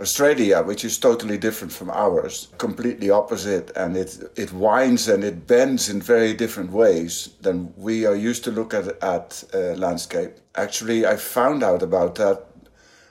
Australia, 0.00 0.62
which 0.62 0.84
is 0.84 0.98
totally 0.98 1.36
different 1.36 1.72
from 1.72 1.90
ours, 1.90 2.48
completely 2.56 3.10
opposite, 3.10 3.70
and 3.76 3.96
it 3.96 4.18
it 4.36 4.52
winds 4.52 5.08
and 5.08 5.22
it 5.22 5.46
bends 5.46 5.90
in 5.90 6.00
very 6.00 6.32
different 6.32 6.72
ways 6.72 7.30
than 7.42 7.72
we 7.76 8.06
are 8.06 8.16
used 8.16 8.42
to 8.44 8.50
look 8.50 8.72
at 8.72 8.86
at 9.02 9.44
uh, 9.52 9.74
landscape. 9.76 10.32
Actually, 10.54 11.06
I 11.06 11.16
found 11.16 11.62
out 11.62 11.82
about 11.82 12.14
that 12.14 12.49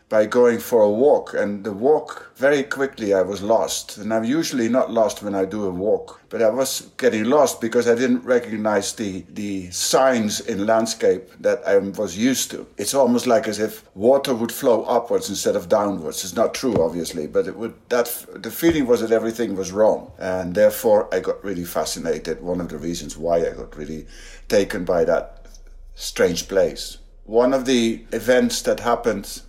by 0.09 0.25
going 0.25 0.57
for 0.59 0.81
a 0.81 0.89
walk. 0.89 1.35
And 1.35 1.63
the 1.63 1.71
walk, 1.71 2.31
very 2.35 2.63
quickly, 2.63 3.13
I 3.13 3.21
was 3.21 3.43
lost. 3.43 3.97
And 3.97 4.11
I'm 4.11 4.23
usually 4.23 4.67
not 4.67 4.91
lost 4.91 5.21
when 5.21 5.35
I 5.35 5.45
do 5.45 5.65
a 5.65 5.69
walk, 5.69 6.21
but 6.29 6.41
I 6.41 6.49
was 6.49 6.89
getting 6.97 7.25
lost 7.25 7.61
because 7.61 7.87
I 7.87 7.93
didn't 7.93 8.23
recognize 8.25 8.93
the, 8.93 9.23
the 9.29 9.69
signs 9.69 10.41
in 10.41 10.65
landscape 10.65 11.29
that 11.39 11.61
I 11.65 11.77
was 11.77 12.17
used 12.17 12.49
to. 12.51 12.65
It's 12.77 12.95
almost 12.95 13.27
like 13.27 13.47
as 13.47 13.59
if 13.59 13.83
water 13.95 14.33
would 14.33 14.51
flow 14.51 14.83
upwards 14.85 15.29
instead 15.29 15.55
of 15.55 15.69
downwards. 15.69 16.23
It's 16.23 16.35
not 16.35 16.55
true, 16.55 16.83
obviously, 16.83 17.27
but 17.27 17.47
it 17.47 17.55
would, 17.55 17.75
that, 17.89 18.25
the 18.33 18.51
feeling 18.51 18.87
was 18.87 19.01
that 19.01 19.11
everything 19.11 19.55
was 19.55 19.71
wrong. 19.71 20.11
And 20.17 20.55
therefore, 20.55 21.07
I 21.13 21.19
got 21.19 21.43
really 21.43 21.65
fascinated. 21.65 22.41
One 22.41 22.59
of 22.59 22.69
the 22.69 22.77
reasons 22.77 23.15
why 23.15 23.37
I 23.45 23.51
got 23.51 23.77
really 23.77 24.07
taken 24.47 24.85
by 24.85 25.03
that 25.05 25.45
strange 25.93 26.47
place. 26.47 26.97
One 27.25 27.53
of 27.53 27.65
the 27.65 28.05
events 28.11 28.63
that 28.63 28.79
happened 28.79 29.41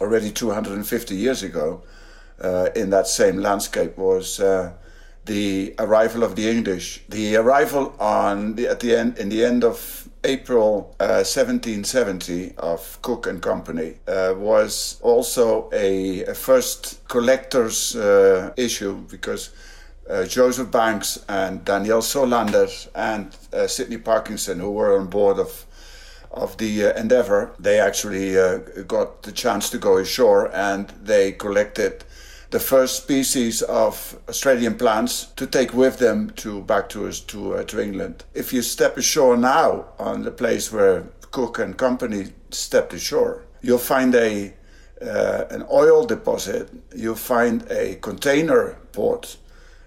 already 0.00 0.30
250 0.30 1.14
years 1.14 1.42
ago 1.42 1.82
uh, 2.42 2.68
in 2.74 2.90
that 2.90 3.06
same 3.06 3.38
landscape 3.38 3.96
was 3.96 4.40
uh, 4.40 4.72
the 5.24 5.74
arrival 5.78 6.22
of 6.22 6.36
the 6.36 6.48
English. 6.50 7.02
The 7.08 7.36
arrival 7.36 7.94
on 7.98 8.56
the, 8.56 8.68
at 8.68 8.80
the 8.80 8.94
end 8.96 9.18
in 9.18 9.28
the 9.28 9.44
end 9.44 9.64
of 9.64 10.08
April 10.24 10.94
uh, 11.00 11.22
1770 11.24 12.54
of 12.58 12.98
Cook 13.02 13.26
and 13.26 13.40
Company 13.42 13.96
uh, 14.06 14.34
was 14.36 14.98
also 15.02 15.70
a, 15.72 16.24
a 16.24 16.34
first 16.34 17.06
collector's 17.08 17.96
uh, 17.96 18.52
issue 18.56 18.96
because. 19.10 19.50
Uh, 20.06 20.26
Joseph 20.26 20.70
Banks 20.70 21.24
and 21.30 21.64
Daniel 21.64 22.02
Solander 22.02 22.68
and 22.94 23.34
Sydney 23.66 23.96
Parkinson, 23.96 24.60
who 24.60 24.70
were 24.70 25.00
on 25.00 25.06
board 25.06 25.38
of 25.38 25.64
of 26.34 26.56
the 26.58 26.86
uh, 26.86 27.00
endeavor, 27.00 27.52
they 27.58 27.80
actually 27.80 28.38
uh, 28.38 28.58
got 28.86 29.22
the 29.22 29.32
chance 29.32 29.70
to 29.70 29.78
go 29.78 29.96
ashore 29.98 30.54
and 30.54 30.88
they 31.02 31.32
collected 31.32 32.04
the 32.50 32.60
first 32.60 33.02
species 33.02 33.62
of 33.62 34.16
Australian 34.28 34.76
plants 34.76 35.26
to 35.36 35.46
take 35.46 35.74
with 35.74 35.98
them 35.98 36.30
to 36.36 36.62
back 36.62 36.88
to 36.88 37.08
us 37.08 37.18
to 37.20 37.54
uh, 37.54 37.64
to 37.64 37.80
England. 37.82 38.24
If 38.32 38.52
you 38.52 38.62
step 38.62 38.96
ashore 38.96 39.36
now 39.36 39.86
on 39.98 40.22
the 40.22 40.30
place 40.30 40.70
where 40.72 41.04
Cook 41.32 41.58
and 41.58 41.76
Company 41.76 42.32
stepped 42.50 42.92
ashore, 42.92 43.42
you'll 43.60 43.78
find 43.78 44.14
a 44.14 44.54
uh, 45.02 45.44
an 45.50 45.64
oil 45.70 46.06
deposit. 46.06 46.70
You'll 46.94 47.16
find 47.16 47.66
a 47.70 47.96
container 47.96 48.76
port. 48.92 49.36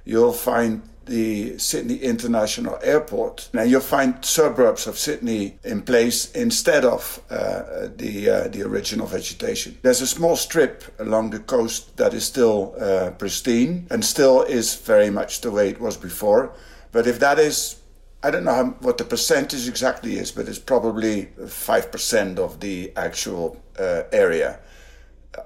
You'll 0.04 0.34
find 0.34 0.82
the 1.08 1.58
Sydney 1.58 1.98
International 1.98 2.78
Airport. 2.84 3.50
Now 3.54 3.64
you'll 3.64 3.82
find 3.82 4.24
suburbs 4.24 4.88
of 4.88 4.98
Sydney 4.98 5.58
in 5.64 5.82
place 5.82 6.32
instead 6.32 6.86
of 6.86 7.22
uh, 7.30 7.88
the 7.96 8.30
uh, 8.30 8.48
the 8.50 8.64
original 8.64 9.08
vegetation. 9.08 9.78
There's 9.82 10.02
a 10.02 10.08
small 10.08 10.36
strip 10.36 10.84
along 11.00 11.32
the 11.32 11.40
coast 11.40 11.98
that 11.98 12.14
is 12.14 12.26
still 12.26 12.76
uh, 12.80 13.12
pristine 13.12 13.88
and 13.90 14.04
still 14.04 14.44
is 14.44 14.76
very 14.76 15.10
much 15.10 15.42
the 15.42 15.52
way 15.52 15.70
it 15.70 15.80
was 15.80 15.98
before. 15.98 16.54
But 16.92 17.08
if 17.08 17.20
that 17.20 17.40
is 17.40 17.78
I 18.24 18.32
don't 18.32 18.44
know 18.44 18.54
how, 18.54 18.66
what 18.82 18.98
the 18.98 19.04
percentage 19.04 19.68
exactly 19.68 20.18
is, 20.18 20.32
but 20.32 20.48
it's 20.48 20.60
probably 20.60 21.30
5% 21.40 22.40
of 22.40 22.60
the 22.60 22.92
actual 22.96 23.62
uh, 23.80 24.04
area 24.12 24.60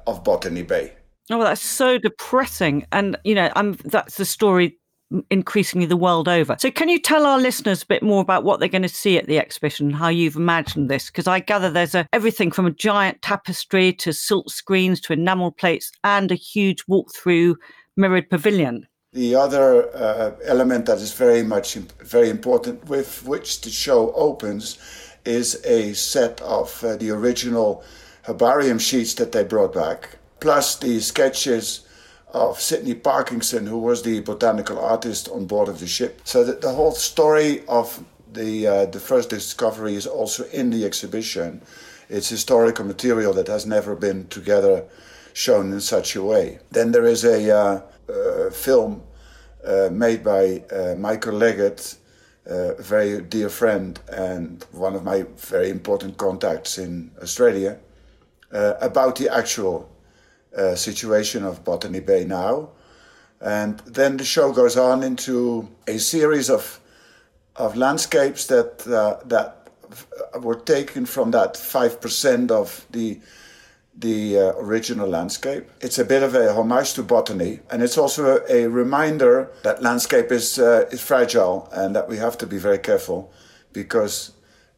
of 0.08 0.24
Botany 0.24 0.63
Bay. 0.63 0.93
Oh, 1.30 1.43
that's 1.43 1.62
so 1.62 1.97
depressing. 1.97 2.86
And, 2.91 3.17
you 3.24 3.36
know, 3.36 3.52
I'm, 3.56 3.74
that's 3.86 4.15
the 4.15 4.26
story 4.26 4.80
increasingly 5.30 5.86
the 5.86 5.97
world 5.97 6.28
over. 6.28 6.56
So, 6.60 6.71
can 6.71 6.89
you 6.89 7.00
tell 7.00 7.26
our 7.26 7.39
listeners 7.39 7.84
a 7.84 7.88
bit 7.88 8.04
more 8.04 8.21
about 8.21 8.43
what 8.43 8.60
they're 8.60 8.69
going 8.69 8.82
to 8.82 8.89
see 8.89 9.17
at 9.17 9.28
the 9.28 9.39
exhibition, 9.39 9.91
how 9.91 10.10
you've 10.10 10.36
imagined 10.36 10.89
this? 10.89 11.08
Because 11.08 11.28
I 11.28 11.39
gather 11.39 11.69
there's 11.69 11.95
a, 11.95 12.08
everything 12.13 12.52
from 12.52 12.65
a 12.65 12.71
giant 12.71 13.21
tapestry 13.21 13.93
to 13.93 14.13
silk 14.13 14.50
screens 14.50 15.02
to 15.02 15.13
enamel 15.13 15.52
plates 15.52 15.91
and 16.04 16.32
a 16.32 16.36
huge 16.36 16.84
walk-through 16.88 17.58
mirrored 17.97 18.30
pavilion. 18.30 18.88
The 19.13 19.36
other 19.36 19.93
uh, 19.93 20.32
element 20.45 20.86
that 20.86 21.00
is 21.00 21.13
very 21.13 21.43
much 21.43 21.76
very 21.76 22.30
important 22.30 22.88
with 22.88 23.26
which 23.26 23.62
the 23.62 23.69
show 23.69 24.13
opens 24.13 24.78
is 25.26 25.62
a 25.65 25.93
set 25.93 26.39
of 26.41 26.84
uh, 26.84 26.95
the 26.95 27.10
original 27.12 27.84
herbarium 28.24 28.80
sheets 28.80 29.13
that 29.15 29.34
they 29.34 29.43
brought 29.43 29.74
back, 29.74 30.17
plus 30.39 30.78
the 30.78 31.00
sketches 31.00 31.82
of 32.34 32.62
Sydney 32.62 32.96
Parkinson, 32.96 33.65
who 33.65 33.78
was 33.78 34.04
the 34.04 34.22
botanical 34.22 34.80
artist 34.80 35.30
on 35.30 35.46
board 35.46 35.67
of 35.67 35.80
the 35.80 35.88
ship. 35.88 36.22
So 36.24 36.44
the, 36.44 36.72
whole 36.72 36.91
story 36.91 37.65
of 37.67 38.04
the 38.32 38.67
uh, 38.67 38.86
the 38.86 39.00
first 39.00 39.30
discovery 39.30 39.96
is 39.96 40.08
also 40.08 40.46
in 40.46 40.70
the 40.70 40.86
exhibition. 40.86 41.62
It's 42.10 42.30
historical 42.30 42.86
material 42.86 43.34
that 43.34 43.48
has 43.48 43.65
never 43.65 43.96
been 43.96 44.28
together 44.28 44.86
shown 45.34 45.72
in 45.72 45.82
such 45.82 46.15
a 46.15 46.24
way. 46.24 46.60
Then 46.72 46.91
there 46.91 47.06
is 47.06 47.24
a 47.24 47.52
uh, 47.52 47.82
uh, 48.10 48.50
film 48.50 49.04
uh, 49.65 49.89
made 49.91 50.24
by 50.24 50.63
uh, 50.72 50.96
Michael 50.98 51.34
Leggett, 51.34 51.96
uh, 52.50 52.76
a 52.76 52.82
very 52.82 53.22
dear 53.22 53.50
friend 53.50 54.00
and 54.12 54.65
one 54.72 54.96
of 54.96 55.04
my 55.04 55.24
very 55.38 55.70
important 55.70 56.17
contacts 56.17 56.78
in 56.78 57.12
Australia, 57.22 57.78
about 58.52 59.15
the 59.15 59.30
actual 59.30 59.91
uh, 60.58 60.76
situation 60.76 61.44
of 61.44 61.64
Botany 61.64 62.00
Bay 62.00 62.26
now. 62.26 62.70
And 63.40 63.80
then 63.80 64.18
the 64.18 64.26
show 64.26 64.52
goes 64.52 64.78
on 64.78 65.04
into 65.04 65.68
a 65.88 65.98
series 65.98 66.50
of 66.50 66.80
of 67.56 67.76
landscapes 67.76 68.46
that 68.48 68.88
uh, 68.88 69.18
that 69.28 69.68
were 70.42 70.56
taken 70.56 71.06
from 71.06 71.32
that 71.32 71.58
five 71.58 72.00
percent 72.00 72.52
of 72.52 72.86
the 72.92 73.20
the 73.98 74.38
uh, 74.38 74.54
original 74.58 75.08
landscape. 75.08 75.70
It's 75.82 76.00
a 76.00 76.06
bit 76.06 76.24
of 76.24 76.34
a 76.36 76.54
homage 76.54 76.94
to 76.94 77.04
botany, 77.04 77.60
and 77.70 77.84
it's 77.84 77.98
also 77.98 78.38
a, 78.38 78.66
a 78.66 78.70
reminder 78.70 79.50
that 79.64 79.82
landscape 79.82 80.32
is 80.32 80.60
uh, 80.60 80.88
is 80.92 81.02
fragile 81.02 81.68
and 81.74 81.96
that 81.96 82.08
we 82.08 82.18
have 82.18 82.38
to 82.38 82.48
be 82.48 82.58
very 82.58 82.80
careful 82.80 83.32
because 83.74 84.32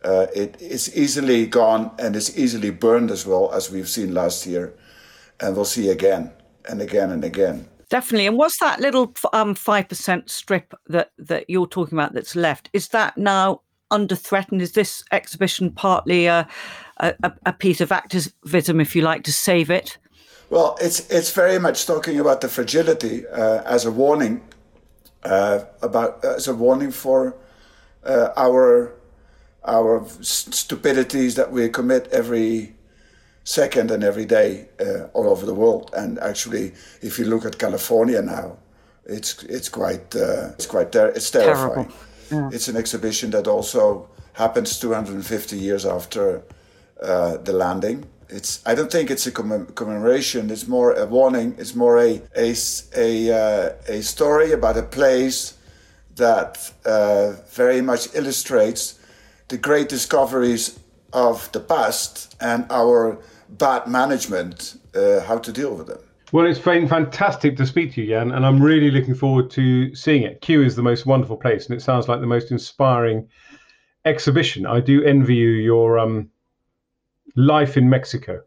uh, 0.03 0.27
it 0.35 0.61
is 0.61 0.95
easily 0.95 1.45
gone 1.45 1.91
and 1.99 2.15
is 2.15 2.37
easily 2.37 2.69
burned 2.69 3.11
as 3.11 3.25
well 3.25 3.51
as 3.53 3.71
we've 3.71 3.89
seen 3.89 4.13
last 4.13 4.45
year, 4.45 4.73
and 5.43 5.55
we'll 5.55 5.65
see 5.65 5.89
again 5.89 6.31
and 6.69 6.81
again 6.81 7.11
and 7.11 7.23
again. 7.23 7.67
Definitely. 7.89 8.27
And 8.27 8.37
what's 8.37 8.59
that 8.59 8.79
little 8.79 9.13
um, 9.33 9.53
5% 9.53 10.29
strip 10.29 10.73
that, 10.87 11.11
that 11.17 11.49
you're 11.49 11.67
talking 11.67 11.97
about 11.97 12.13
that's 12.13 12.35
left? 12.35 12.69
Is 12.73 12.87
that 12.89 13.17
now 13.17 13.61
under 13.91 14.15
threat? 14.15 14.51
And 14.51 14.61
is 14.61 14.71
this 14.71 15.03
exhibition 15.11 15.69
partly 15.69 16.25
a, 16.25 16.47
a, 16.97 17.33
a 17.45 17.53
piece 17.53 17.81
of 17.81 17.91
activism, 17.91 18.79
if 18.79 18.95
you 18.95 19.03
like, 19.03 19.23
to 19.25 19.33
save 19.33 19.69
it? 19.69 19.97
Well, 20.49 20.77
it's, 20.81 21.07
it's 21.11 21.31
very 21.31 21.59
much 21.59 21.85
talking 21.85 22.19
about 22.19 22.41
the 22.41 22.47
fragility 22.47 23.27
uh, 23.27 23.61
as 23.63 23.85
a 23.85 23.91
warning, 23.91 24.41
uh, 25.23 25.65
about 25.81 26.23
as 26.23 26.47
a 26.47 26.55
warning 26.55 26.91
for 26.91 27.35
uh, 28.03 28.29
our 28.35 28.93
our 29.65 30.05
stupidities 30.19 31.35
that 31.35 31.49
we 31.49 31.69
commit 31.69 32.09
every 32.11 32.75
second 33.43 33.91
and 33.91 34.03
every 34.03 34.25
day 34.25 34.67
uh, 34.79 35.05
all 35.13 35.29
over 35.29 35.45
the 35.45 35.53
world. 35.53 35.91
And 35.95 36.19
actually, 36.19 36.73
if 37.01 37.19
you 37.19 37.25
look 37.25 37.45
at 37.45 37.57
California 37.57 38.21
now, 38.21 38.57
it's 39.05 39.43
it's 39.43 39.69
quite 39.69 40.15
uh, 40.15 40.51
it's 40.53 40.65
quite 40.65 40.91
ter- 40.91 41.13
it's 41.15 41.29
terrifying. 41.31 41.91
Yeah. 42.31 42.49
It's 42.51 42.67
an 42.67 42.77
exhibition 42.77 43.31
that 43.31 43.47
also 43.47 44.09
happens 44.33 44.79
250 44.79 45.57
years 45.57 45.85
after 45.85 46.41
uh, 47.01 47.37
the 47.37 47.53
landing. 47.53 48.05
It's 48.29 48.61
I 48.65 48.75
don't 48.75 48.91
think 48.91 49.11
it's 49.11 49.27
a 49.27 49.31
commem- 49.31 49.75
commemoration. 49.75 50.49
It's 50.49 50.67
more 50.67 50.93
a 50.93 51.05
warning. 51.05 51.55
It's 51.57 51.75
more 51.75 51.99
a 51.99 52.21
a 52.35 52.55
a, 52.95 53.31
uh, 53.31 53.69
a 53.87 54.01
story 54.01 54.53
about 54.53 54.77
a 54.77 54.83
place 54.83 55.53
that 56.15 56.71
uh, 56.85 57.33
very 57.49 57.81
much 57.81 58.15
illustrates 58.15 58.99
the 59.49 59.57
great 59.57 59.89
discoveries 59.89 60.79
of 61.11 61.51
the 61.51 61.59
past 61.59 62.35
and 62.39 62.65
our 62.71 63.19
bad 63.57 63.87
management, 63.87 64.79
uh, 64.95 65.21
how 65.21 65.37
to 65.37 65.51
deal 65.51 65.75
with 65.75 65.87
them. 65.87 65.99
Well, 66.31 66.47
it's 66.47 66.59
been 66.59 66.87
fantastic 66.87 67.57
to 67.57 67.65
speak 67.65 67.93
to 67.93 68.01
you, 68.01 68.07
Jan, 68.07 68.31
and 68.31 68.43
I'm 68.43 68.59
really 68.59 68.89
looking 68.89 69.13
forward 69.13 69.51
to 69.51 69.93
seeing 69.93 70.23
it. 70.23 70.41
Kew 70.41 70.63
is 70.63 70.75
the 70.75 70.81
most 70.81 71.05
wonderful 71.05 71.37
place, 71.37 71.67
and 71.67 71.77
it 71.77 71.81
sounds 71.81 72.07
like 72.07 72.21
the 72.21 72.27
most 72.27 72.49
inspiring 72.49 73.27
exhibition. 74.05 74.65
I 74.65 74.79
do 74.79 75.03
envy 75.03 75.35
you 75.35 75.49
your 75.49 75.99
um, 75.99 76.31
life 77.35 77.77
in 77.77 77.87
Mexico. 77.87 78.41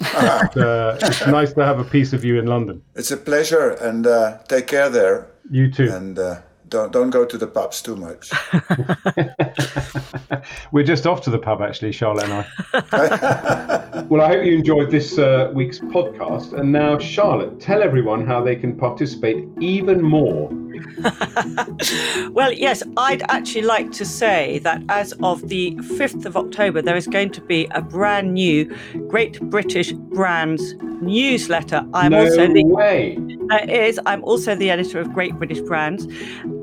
uh, 0.00 0.98
it's 1.02 1.26
nice 1.26 1.52
to 1.52 1.64
have 1.64 1.78
a 1.78 1.84
piece 1.84 2.14
of 2.14 2.24
you 2.24 2.38
in 2.38 2.46
London. 2.46 2.82
It's 2.94 3.10
a 3.10 3.18
pleasure, 3.18 3.70
and 3.70 4.06
uh, 4.06 4.38
take 4.48 4.66
care 4.66 4.88
there. 4.88 5.26
You 5.50 5.70
too. 5.70 5.90
And 5.92 6.18
uh, 6.18 6.40
don't 6.68 6.92
don't 6.92 7.10
go 7.10 7.24
to 7.24 7.38
the 7.38 7.46
pubs 7.46 7.82
too 7.82 7.96
much. 7.96 8.30
We're 10.72 10.84
just 10.84 11.06
off 11.06 11.20
to 11.22 11.30
the 11.30 11.38
pub, 11.38 11.62
actually, 11.62 11.92
Charlotte 11.92 12.24
and 12.24 12.46
I. 12.72 14.02
well, 14.08 14.20
I 14.20 14.28
hope 14.28 14.44
you 14.44 14.56
enjoyed 14.56 14.90
this 14.90 15.18
uh, 15.18 15.50
week's 15.54 15.78
podcast. 15.78 16.58
And 16.58 16.72
now, 16.72 16.98
Charlotte, 16.98 17.60
tell 17.60 17.82
everyone 17.82 18.26
how 18.26 18.42
they 18.42 18.56
can 18.56 18.76
participate 18.76 19.46
even 19.60 20.02
more. 20.02 20.50
well, 22.30 22.52
yes, 22.52 22.82
I'd 22.96 23.22
actually 23.30 23.62
like 23.62 23.92
to 23.92 24.04
say 24.04 24.58
that 24.60 24.82
as 24.88 25.12
of 25.22 25.48
the 25.48 25.74
5th 25.76 26.24
of 26.26 26.36
October, 26.36 26.82
there 26.82 26.96
is 26.96 27.06
going 27.06 27.30
to 27.30 27.40
be 27.40 27.66
a 27.72 27.80
brand 27.80 28.34
new 28.34 28.74
Great 29.08 29.40
British 29.40 29.92
Brands 29.92 30.74
newsletter. 31.00 31.86
I'm 31.94 32.12
no 32.12 32.24
also 32.24 32.52
the 32.52 32.64
way. 32.64 33.18
Is 33.68 34.00
I'm 34.06 34.24
also 34.24 34.54
the 34.54 34.70
editor 34.70 35.00
of 35.00 35.12
Great 35.12 35.34
British 35.34 35.60
Brands, 35.60 36.06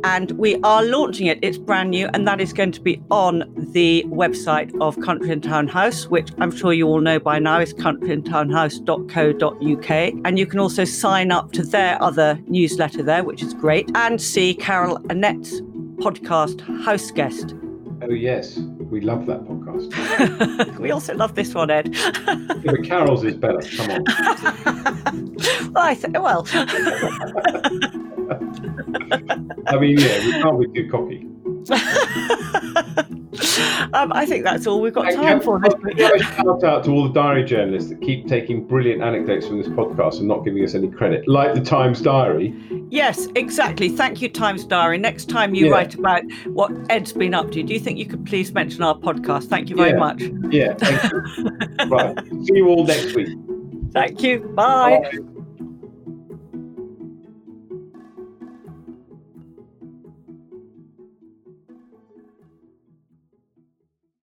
and 0.04 0.32
we 0.32 0.60
are 0.63 0.84
launching 0.84 1.28
it. 1.28 1.39
It's 1.42 1.58
brand 1.58 1.92
new, 1.92 2.10
and 2.13 2.28
that 2.28 2.42
is 2.42 2.52
going 2.54 2.72
to 2.74 2.82
be 2.82 3.02
on 3.10 3.44
the 3.74 4.04
website 4.08 4.72
of 4.82 5.00
Country 5.02 5.32
and 5.32 5.42
Town 5.44 5.68
House, 5.68 6.08
which 6.08 6.30
I'm 6.39 6.52
sure 6.52 6.74
you 6.74 6.88
all 6.88 7.02
know 7.02 7.20
by 7.20 7.39
now 7.39 7.60
is 7.60 7.74
countryandtownhouse.co.uk. 7.74 10.13
And 10.26 10.39
you 10.39 10.46
can 10.46 10.60
also 10.60 10.86
sign 10.86 11.32
up 11.32 11.52
to 11.54 11.63
their 11.63 12.00
other 12.02 12.39
newsletter 12.48 13.04
there, 13.04 13.24
which 13.24 13.42
is 13.42 13.54
great, 13.54 13.89
and 13.96 14.22
see 14.22 14.54
Carol 14.54 15.00
Annette's 15.10 15.62
podcast 15.98 16.60
House 16.84 17.10
Guest. 17.12 17.56
Oh 18.02 18.12
yes, 18.12 18.58
we 18.58 19.00
love 19.00 19.26
that 19.28 19.46
podcast. 19.46 20.78
we 20.80 20.92
also 20.92 21.16
love 21.16 21.36
this 21.36 21.54
one, 21.54 21.70
Ed. 21.72 21.94
yeah, 21.94 22.36
but 22.66 22.84
Carol's 22.84 23.24
is 23.24 23.36
better. 23.36 23.62
Come 23.78 23.92
on. 23.92 24.04
well, 25.74 25.84
I 25.84 25.96
th- 25.96 26.13
well. 26.20 26.46
I 29.67 29.78
mean, 29.78 30.00
yeah, 30.00 30.26
we 30.26 30.32
can't 30.41 30.74
be 30.74 30.82
too 30.82 30.89
cocky. 30.89 31.28
um, 33.93 34.12
I 34.13 34.26
think 34.26 34.43
that's 34.43 34.67
all 34.67 34.82
we've 34.82 34.93
got 34.93 35.12
time 35.13 35.39
for. 35.39 35.60
This 35.60 36.22
shout 36.22 36.63
out 36.63 36.84
to 36.86 36.91
all 36.91 37.08
the 37.08 37.13
diary 37.13 37.43
journalists 37.43 37.89
that 37.89 38.02
keep 38.02 38.28
taking 38.28 38.65
brilliant 38.65 39.02
anecdotes 39.02 39.48
from 39.48 39.60
this 39.60 39.69
podcast 39.69 40.19
and 40.19 40.28
not 40.28 40.43
giving 40.43 40.63
us 40.63 40.76
any 40.76 40.89
credit, 40.89 41.28
like 41.28 41.54
the 41.54 41.62
Times 41.62 42.02
Diary. 42.02 42.54
Yes, 42.89 43.28
exactly. 43.36 43.89
Thank 43.89 44.22
you, 44.22 44.30
Times 44.30 44.65
Diary. 44.65 44.98
Next 44.98 45.30
time 45.30 45.56
you 45.56 45.67
yeah. 45.67 45.72
write 45.72 45.96
about 45.96 46.24
what 46.48 46.72
Ed's 46.89 47.13
been 47.13 47.34
up 47.34 47.52
to, 47.52 47.63
do 47.63 47.74
you 47.74 47.80
think 47.80 47.98
you 47.98 48.06
could 48.06 48.26
please 48.26 48.54
mention 48.54 48.84
our 48.84 48.96
podcast? 48.96 49.46
Thank 49.46 49.69
you 49.69 49.76
very 49.76 49.91
yeah. 49.91 49.98
much. 49.98 50.22
Yeah, 50.50 50.74
thank 50.76 51.12
you. 51.12 51.86
right. 51.88 52.17
See 52.46 52.56
you 52.56 52.67
all 52.67 52.86
next 52.86 53.15
week. 53.15 53.30
Thank 53.93 54.22
you. 54.22 54.39
Bye. 54.39 55.00
Bye. 55.00 55.33